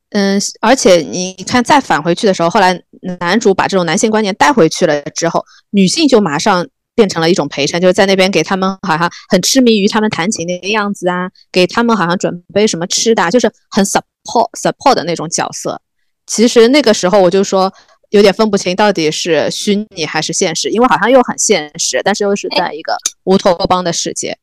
[0.09, 2.81] 嗯，而且你看再返回去的时候，后来
[3.19, 6.67] 男主把这种男性观念带回去了之后，女性就马上。
[7.01, 15.81] 变成了一种陪衬，就是在那边给他们好像很痴迷于他们弹琴的样子啊，给他们好像准备什么吃的，就是很 support support 的那种角色。
[16.27, 17.73] 其实那个时候我就说
[18.11, 24.37] 有点分不清到底是虚拟还是现实，因为好像又很现实，但是又是在一个乌托邦的世界。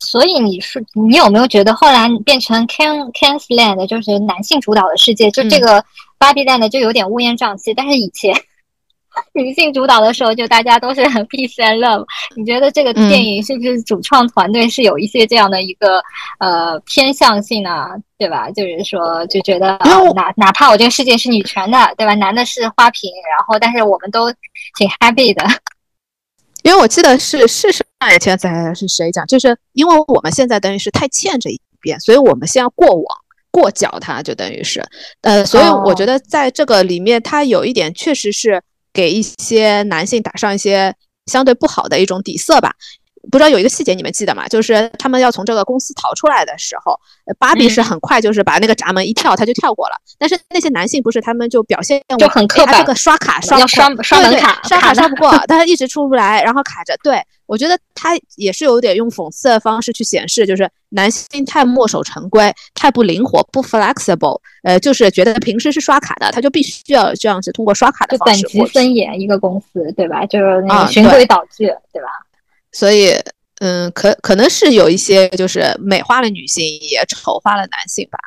[0.00, 5.82] 所以你是你有没有觉得后来变成 Ken Ken's Land 就是男性主导的世界，就这个
[6.18, 8.34] Barbie Land 就有点乌烟瘴气，但是以前。
[9.32, 12.04] 女性主导的时候，就大家都是很 peace and love。
[12.36, 16.02] 你觉得这个电影是不是主创团队是有一些这样的一个
[16.38, 17.86] 呃偏向性呢？
[18.18, 18.50] 对吧？
[18.50, 19.78] 就是说，就觉得
[20.14, 22.14] 哪哪怕我这个世界是女权的，对吧？
[22.14, 24.30] 男的是花瓶，然后但是我们都
[24.76, 25.44] 挺 happy 的。
[26.62, 33.04] 因为我记得是是上一天在是谁讲，就是因为我们现在等于是太欠这一边，所以我们先要过往
[33.50, 34.82] 过脚它，就等于是
[35.22, 38.62] 呃，所以我觉得在这个里面，它有一点确实是。
[38.96, 40.94] 给一些男性打上一些
[41.26, 42.74] 相对不好的一种底色吧。
[43.30, 44.46] 不知道有一个细节你们记得吗？
[44.48, 46.98] 就是他们要从这个公司逃出来的时候，
[47.38, 49.96] 芭比是很快就是把那个闸门一跳，他就跳过了。
[50.18, 56.96] 但是那些男性不是，他们就表现就很刻板，这个刷卡刷要刷刷门卡，刷卡刷不过， 但是一直出不来，然后卡着。
[57.02, 64.40] 对我觉得他也是有点用讽刺的方式去显示，就是男性太墨守成规，太不灵活，不 flexible。
[64.62, 68.42] 呃，就是觉得平时是刷卡的，他就必须要这样子通过刷卡的方式。
[68.42, 70.26] 等级森严，一个公司对吧？
[70.26, 72.08] 就是那个循规蹈矩，对吧？
[72.78, 73.14] 所以，
[73.60, 78.18] 嗯，可可能是有一些就是美化了女性，也丑化了男性吧。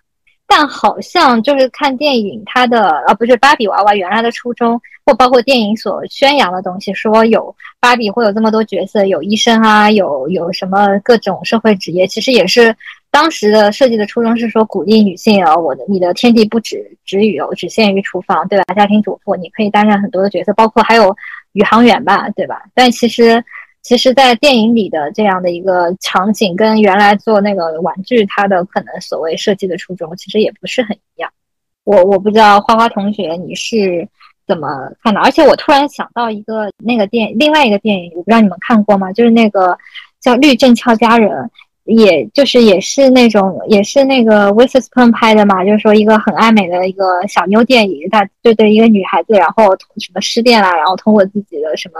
[0.47, 12.75] 但好像就是看电影，它的呃不是芭比娃娃原来的初衷，或包括电影所宣扬的东西，说有芭比会有这么多角色，有医生啊，有有什么各种社会职业，其实也是
[13.11, 18.73] 当时的设计的初衷是说鼓励女性啊，我的你的天地不止止于有只限于厨房，对吧？
[18.73, 21.15] 家庭主妇你可以担任很多的角色，包括还有
[21.51, 22.63] 宇航员吧，对吧？
[22.73, 23.45] 但其实。
[23.81, 31.31] 其实，在电影里的这样的一个场景，跟原来做那个玩具它的可能所谓设计的初衷，其实也不是很一样。
[31.85, 34.07] 我我不知道花花同学你是
[34.45, 35.19] 怎么看的？
[35.21, 39.11] 而且我突然想到一个那个电另外一个电影，我不知道你们看过吗？
[39.13, 39.77] 就是那个
[40.19, 41.31] 叫《绿镇俏佳人》。
[41.89, 49.65] 也就是也是那种也是那个 w i s s p o n 拍的嘛，就是说一个很爱美的一个小妞电影，她就对一个女孩子，然后
[49.97, 51.99] 什么失恋啦，然后通过自己的什么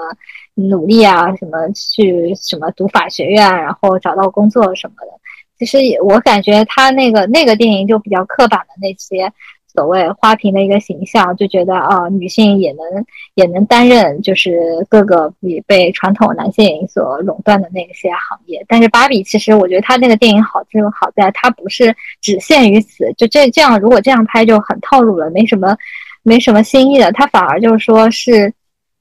[0.54, 5.12] 努力啊，什么去什么读法学院，然后找到工作什么的。
[5.58, 9.32] 其实我感觉他那个那个电影就比较刻板的那些。
[9.72, 13.06] 所谓花瓶的一个形象，就觉得啊，女性也能
[13.36, 14.60] 也能担任，就是
[14.90, 18.66] 各个比被传统男性所垄断的那些行业。
[18.68, 25.78] 但是芭比其实，我觉得她那个电影好就好在它不是只限于此，就这这样，如果这样拍就很套路了，没什么
[26.24, 27.12] 没什么新意的。
[27.12, 28.52] 它反而就是说是，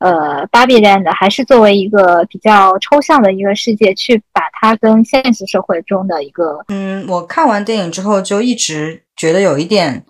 [0.00, 10.04] 呃，芭比 land 还是作为一个比较抽象的一个世界，去把它跟现实社会中的一个，嗯，我看完电影之后就一直觉得有一点。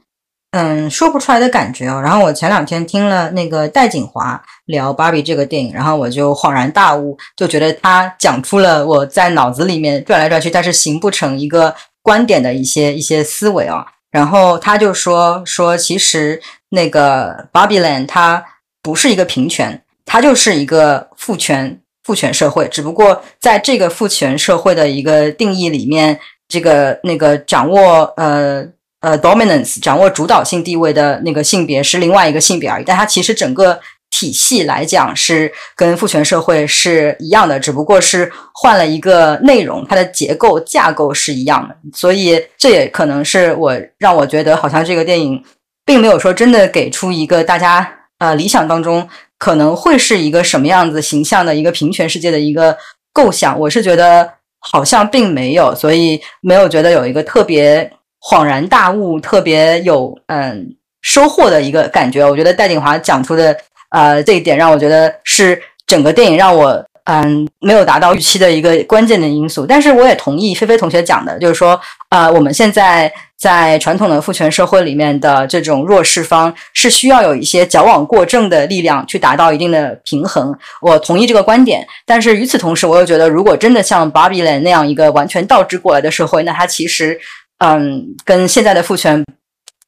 [0.53, 2.01] 嗯，说不出来的感觉哦。
[2.01, 13.85] 然后我前两天听了那个戴锦华聊《芭比》这个电影，然后我就恍然大悟，就觉得他讲出了我在脑子里面转来转去，但是形不成一个观点的一些一些思维啊。
[14.11, 16.41] 然后他就说说，其实
[16.71, 18.43] 那个 Barbieland 它
[18.81, 26.19] 不是一个平权，它就是一个父权父权社会，只不过在这个父权社会的一个定义里面，
[26.49, 28.67] 这个那个掌握呃。
[29.01, 33.79] 呃，dominance 掌握主导性地位的那个性别是另外一个性别而已，但它其实整个
[34.11, 41.77] 体系来讲是跟父权社会是一样的，只不过是换了一个内容，它的结构架构是一样的。
[41.95, 45.41] 所以这也可能是我让我觉得好像这个电影
[45.85, 47.89] 并没有说真的给出一个大家
[48.19, 52.77] 呃理想当中可能会是一个什么样子形象的一个平权世界的一个
[53.13, 53.57] 构想。
[53.61, 54.29] 我是觉得
[54.59, 57.89] 好像并没有，所以没有觉得有一个特别。
[58.21, 62.25] 恍然大悟，特别有嗯收获的一个感觉。
[62.25, 63.57] 我觉得戴锦华讲出的
[63.91, 69.65] 呃这一点，让我觉得是整个电影让我嗯没有达到预期的一个关键的因素。
[69.65, 80.53] 但是我也同意菲菲同学讲的，就是说啊，我们现在在传统的父权社会里面的这种弱势方是需要有一些矫枉过正的力量去达到一定的平衡。
[80.83, 81.87] 我同意这个观点。
[82.05, 87.19] 但是与此同时，我又觉得，如果真的像 Barbie 那样一个完全倒置过来的社会，那它其实。
[87.59, 89.25] 嗯，跟现在的父权，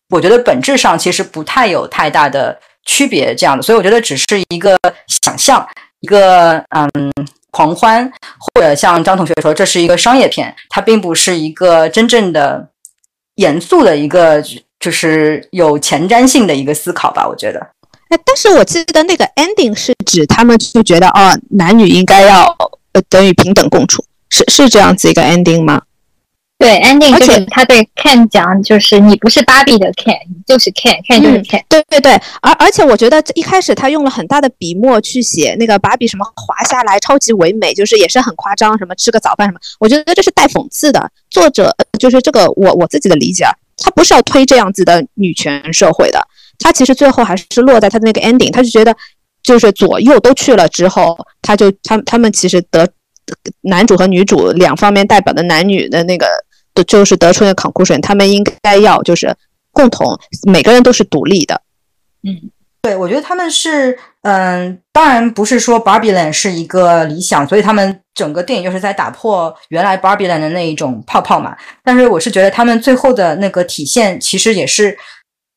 [0.08, 5.66] 我觉得本质上其实不太有太大的区别，这样的，所以我觉得只是一个想象，
[6.00, 6.90] 一个嗯
[7.50, 12.68] 狂欢，或者像张同学说，这是一个商业片，它并不是一个真正的
[13.36, 14.42] 严肃的一个，
[14.78, 17.60] 就是有前瞻性的一个思考吧，我觉得。
[18.08, 22.44] 哎，但是我记得那个 ending 是指他们就觉得哦，男女应该要
[22.94, 25.80] 呃等于平等共处，是是这样子一个 ending 吗？
[26.61, 31.64] 对，ending 就是他对 Ken 讲，就是你不是芭比的 Ken，你就是 Ken，Ken 就是 Ken。
[31.70, 41.11] 对对对，而而且我觉得一开始他用了很大的笔墨去写那个芭比什么滑下来超级唯美，就是也是很夸张，什么吃个早饭什么，我觉得这是带讽刺的。
[41.30, 46.20] 作者就是这个我我自己的理解啊，他不是要推这样子的女权社会的，
[46.58, 48.94] 他其实最后还是落在他的那个 ending，他就觉得
[49.42, 52.86] 就是左右都去了之后，他就他他们其实得
[53.62, 56.26] 男主和女主两方面代表的男女的那个。
[56.84, 59.34] 就是得出那个 conclusion，他们应该要就是
[59.72, 61.60] 共同，每个人都是独立的。
[62.22, 62.50] 嗯，
[62.82, 71.56] 对，我觉得他们是，嗯，当然不是说 Barbie Land 是一个理想，所以他们整个电影就是在打破原来 Barbie Land 的那一种泡泡嘛。
[71.82, 74.96] 但是我是觉得他们最后的那个体现，其实也是，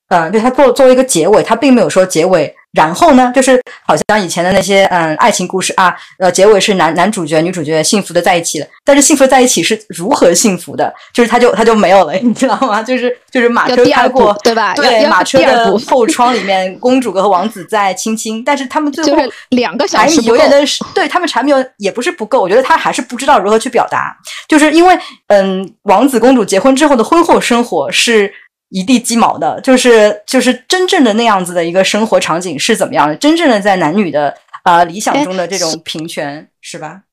[0.10, 2.56] 嗯，对他作作为一个结尾，他并没有说结尾。
[2.74, 8.68] 然后呢，就是好像以前的那些嗯爱情故事啊，呃，结尾是男男主角女主角幸福的在一起了。
[8.84, 10.92] 但是幸福在一起是如何幸福的？
[11.14, 12.82] 就是他就他就没有了， 你知道吗？
[12.82, 14.74] 就是就是马车开过，对吧？
[14.74, 20.66] 对，马车的后窗里面，公主和王子在亲亲，但是他们最后两个小时有点的，
[20.96, 24.18] 对他们柴米油也不是不够，我觉得他还是不知道如何去表达，
[24.50, 24.98] 就是因为
[25.28, 28.34] 嗯，王子公主结婚之后的婚后生活是。
[28.74, 33.16] 一地鸡毛的，就是就是真正的那样子的一个生活场景是怎么样的？
[33.18, 37.04] 真正的在男女的啊理想中的这种平权是吧？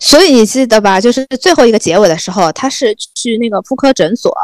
[0.00, 1.00] 所以你记得吧？
[1.00, 4.34] 就是最后一个结尾的时候，他是去那个妇科诊所，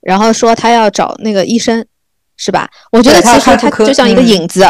[0.00, 1.86] 然后说他要找那个医生，
[2.38, 2.66] 是吧？
[2.90, 4.64] 我觉得其实他就像一个影子。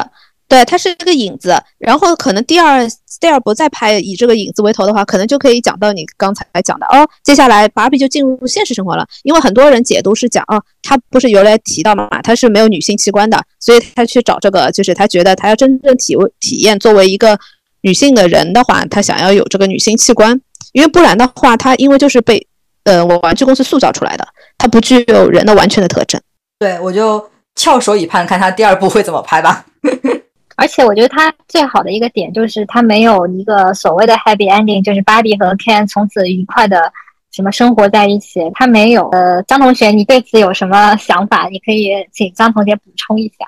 [0.46, 2.86] 对，它是一个影子，然后可能第二
[3.18, 7.08] 第二部再拍以这个影子为头的话，可能就可以讲到你刚才讲的哦。
[7.22, 17.38] 接下来芭比就进入现实生活了，因为很多人解读是讲哦，他不是原来提到嘛，他是没有女性器官的，所以他去找这个，就是他觉得他要真正体体验作为一个
[17.80, 20.38] 女性的人的话，他想要有这个女性器官，
[20.72, 22.46] 因为不然的话，他因为就是被
[22.84, 24.28] 呃我玩具公司塑造出来的，
[24.58, 26.20] 他不具有人的完全的特征。
[26.58, 29.64] 对，我就翘首以盼，看他第二部会怎么拍吧。
[30.56, 36.92] 而且我觉得他最好的一个点就是他没有一个所谓的 happy ending，就是芭比和 Ken 从此愉快的
[37.32, 38.40] 什么生活在一起。
[38.54, 39.08] 他没有。
[39.10, 41.48] 呃，张同学，你对此有什么想法？
[41.48, 43.46] 你可以请张同学补充一下。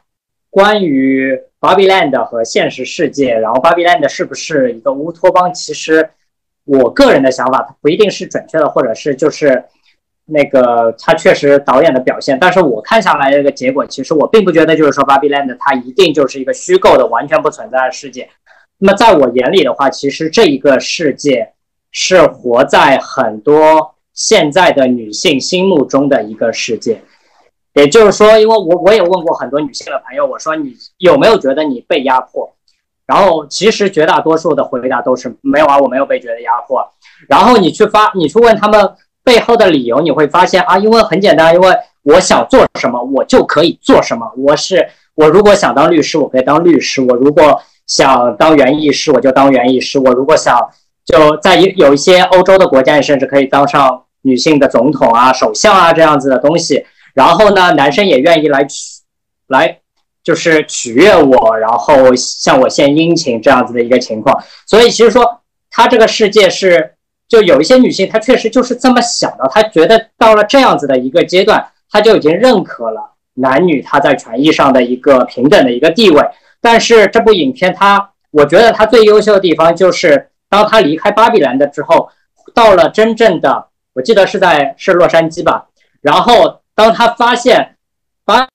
[0.51, 5.53] 关于 Barbie Land 和现实世界，然后 Barbie Land 是不是一个乌托邦？
[5.55, 6.11] 其实
[6.65, 9.65] 我个人的想法，它不一定是准确的，或者是就是。
[10.29, 18.29] 那个他确实导演的表现，但是我看下来这个结果，其实我并不觉得就是说《芭比 Land》它一定就是一个虚构的、完全不存在的世界。
[18.79, 21.53] 那么在我眼里的话，其实这一个世界
[21.93, 27.01] 是活在很多现在的女性心目中的一个世界。
[27.75, 32.53] 也就是说，因为我我也问过很多女性的朋友，我说你有没有觉得你被压迫？
[33.07, 36.85] 然后其实绝大多数的回答都是没有啊，我没有被觉得压迫。
[37.29, 38.91] 然后你去发，你去问他们。
[39.27, 44.25] 背后的理由你会发现啊，因为很简单，因为我想做什么，我就可以做什么。
[44.37, 50.71] 我是我，如果想当律师，我可以当律师；我如果想当园艺师，我就当园艺师；我如果想
[51.05, 56.87] 就在有一些欧洲的国家，甚至可以当上女性的总统啊、首相啊这样子的东西。
[57.13, 59.03] 然后呢，男生也愿意来取
[59.49, 59.81] 来
[60.23, 64.41] 就是取悦我，然后向我献殷勤这样子的一个情况。
[64.69, 66.93] 所以其实说，他这个世界是。
[67.29, 76.23] 就有一些女性，她确实就是这么想的，她觉得到了这样子的一个阶段，她就已经认可了男女她在权益上的一个平等的一个地位。
[76.61, 82.09] 但是这部影片，它我觉得它最优秀的地方就是，当她离开巴比兰的之后，
[82.55, 85.67] 到了真正的，我记得是在是洛杉矶吧。
[86.01, 87.77] 然后当她发现
[88.25, 88.47] 巴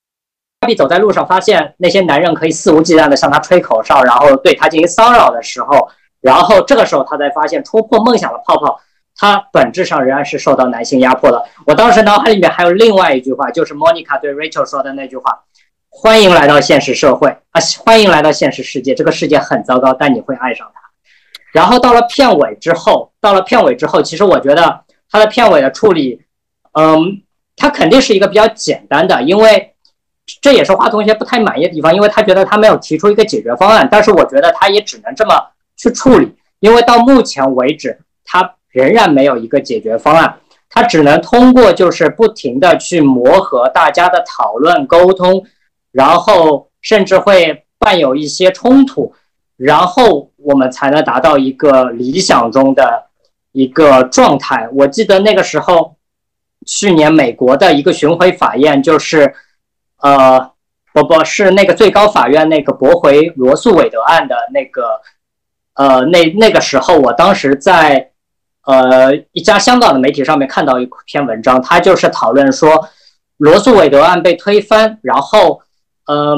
[0.66, 5.90] 比走在路上，发现那些男人可以肆无忌惮的向她吹口哨，然后对她进行骚扰的时候。
[6.22, 8.80] 然后这个时候，他才发现戳破梦想的泡泡，
[9.16, 11.44] 它本质上仍然是受到男性压迫的。
[11.66, 15.44] 我当时脑海里面还有另外一句话，就是莫妮卡对 Rachel 说的那句话
[15.90, 18.94] ：“欢迎来到现实社会啊，欢迎来到现实世界。
[18.94, 20.82] 这个世界很糟糕，但你会爱上它。”
[21.52, 26.22] 然后到了片尾之后，到了片尾之后，其实我觉得他的片尾的处理，
[26.80, 27.22] 嗯，
[27.58, 29.74] 他肯定是一个比较简单的，因为
[30.40, 33.90] 这也是花同学不太满意的地方，因为他觉得他没有提出一个解决方案。
[33.92, 35.34] 但是我觉得他也只能这么。
[35.82, 40.38] 去处理，因为到目前为止，它仍然没有一个解决方案，
[40.70, 45.44] 它只能通过就是不停的去磨合大家的讨论沟通，
[45.92, 49.12] 然后甚至会伴有一些冲突，
[49.58, 53.06] 然后我们才能达到一个理想中的
[53.52, 54.70] 一个状态。
[54.74, 55.96] 我记得那个时候，
[56.68, 59.34] 去年美国的一个巡回法院就是，
[59.98, 60.52] 呃，
[60.94, 65.02] 不不是那个最高法院那个驳回罗素韦德案的那个。
[65.82, 68.12] 呃，那那个时候，我当时在
[68.66, 72.88] 呃一家香港的媒体上面看到一篇文章，它就是讨论说
[73.38, 75.60] 罗素韦德案被推翻，然后
[76.06, 76.38] 嗯，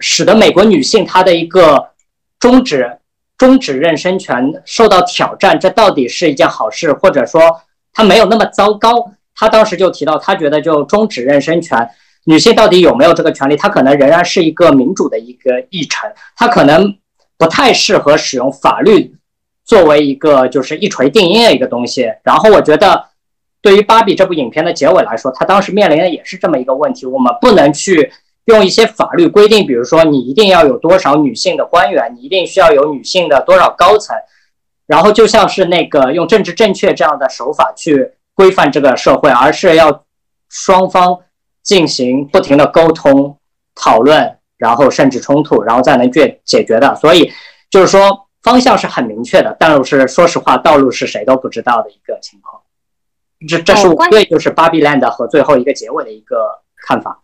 [0.00, 1.92] 使得美国女性她的一个
[2.38, 2.98] 终止
[3.38, 7.40] 终止妊娠权受到挑战，这到底是一件好事，或者说
[7.90, 9.12] 它没有那么糟糕？
[9.34, 11.88] 他当时就提到，他觉得就终止妊娠权，
[12.24, 13.56] 女性到底有没有这个权利？
[13.56, 16.94] 她可能仍然是一个民主的一个议程，她可能。
[17.36, 19.14] 不太适合使用法律
[19.64, 22.10] 作为一个就是一锤定音的一个东西。
[22.22, 23.04] 然后我觉得，
[23.60, 28.12] 对于芭比这部影片的结尾来说，他当时面临的也是这么一个问题：我们不能去
[28.44, 34.14] 用一些法律规定，比如说你一定要有多少女性的官员，你一定需要有女性的多少高层，
[34.86, 40.04] 然后就像是那个用政治正确这样的手法去规范这个社会，而是要
[40.50, 41.20] 双方
[41.62, 43.38] 进行不停的沟通
[43.74, 44.36] 讨论。
[44.56, 47.30] 然后甚至冲突，然后再能解解决的，所以
[47.70, 52.62] 就是说方向是很明确的，但是说实话，道路是谁都不知道的一个情况。
[53.48, 57.20] 这这是我对就是《芭比 Land》和最后一个结尾的一个看法。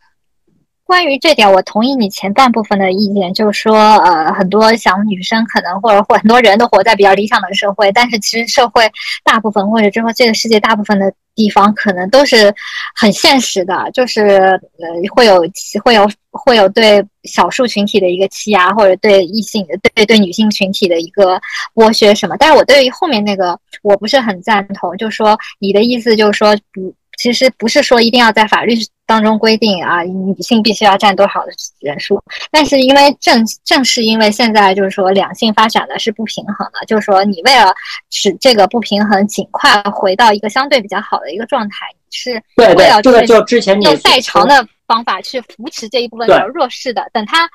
[0.91, 8.91] 关于这点，我同意你前半部分的意见，就是说，呃，很多小女生可能或者或很多人都活在比较理想的社会，但是其实社会
[9.22, 12.53] 大部分或者之后这个世界大部分的地方可能都是
[12.97, 15.45] 很现实的，就是呃会有
[15.84, 19.64] 会有会有对少数群体的一个欺压，或者对异性
[19.95, 21.41] 对对女性群体的一个
[21.72, 22.34] 剥削什么。
[22.36, 26.93] 但是我对于后面那个我不是很赞同，就是说你的意思就是说不。
[27.21, 32.18] 其实不是说一定要在法律当中规定啊，女性必须要占多少的人数，
[32.51, 37.75] 但是因为正正是因为现在就是说两性发展的是不平衡的，就是说你为了
[38.09, 47.47] 使这个不平衡尽快回到一个相对比较好的一个状态，是为了，这个就之前你用代偿的方法去扶持这一部分比较弱势的，等他。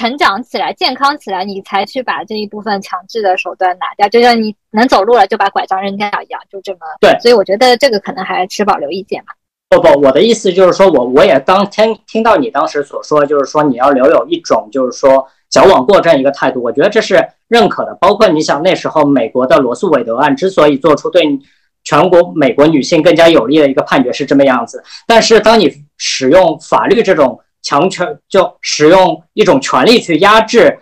[0.00, 7.14] 成长起来、健康起来，你才去把这一部分强制的手段拿掉，就像你能走路了就把拐杖扔掉一样，就这么对。
[7.20, 9.34] 所以我觉得这个可能还持保留意见吧。
[9.68, 17.94] 不不，我的意思就是说我我也当听听到你当时所说，就是说你要留有一种就是说矫枉过正一个态度，我觉得这是认可的。
[18.00, 21.38] 包括你想那时候美国的罗素韦德案之所以做出对
[21.84, 27.38] 全国美国女性更加有利的一个判决是这么样子，但是当你使用法律这种。
[27.62, 30.78] 强权就使用一种权力去压制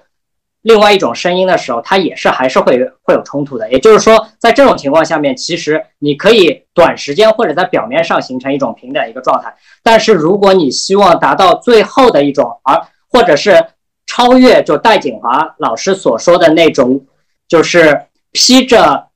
[0.62, 3.70] 另外一种声音的时候，它也是还是会会有冲突的。
[3.70, 13.64] 也就是说，在这种情况下面，其实你可以短时间或者在表面上形成一种平等一个状态，但是如果你希望达到最后的一种，而或者是
[14.05, 17.07] 超越，就戴锦华老师所说的那种，
[17.47, 19.07] 就是披着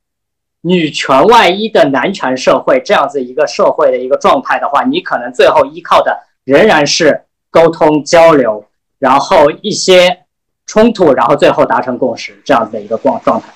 [0.61, 7.25] 女权外衣的男权社会这样子一个社会的一个状态的话，你可能最后依靠的仍然是。
[7.53, 8.65] 沟通交流，
[8.97, 10.25] 然后一些
[10.65, 13.53] 冲突，然后最后达成共识，这样子的一个状状态。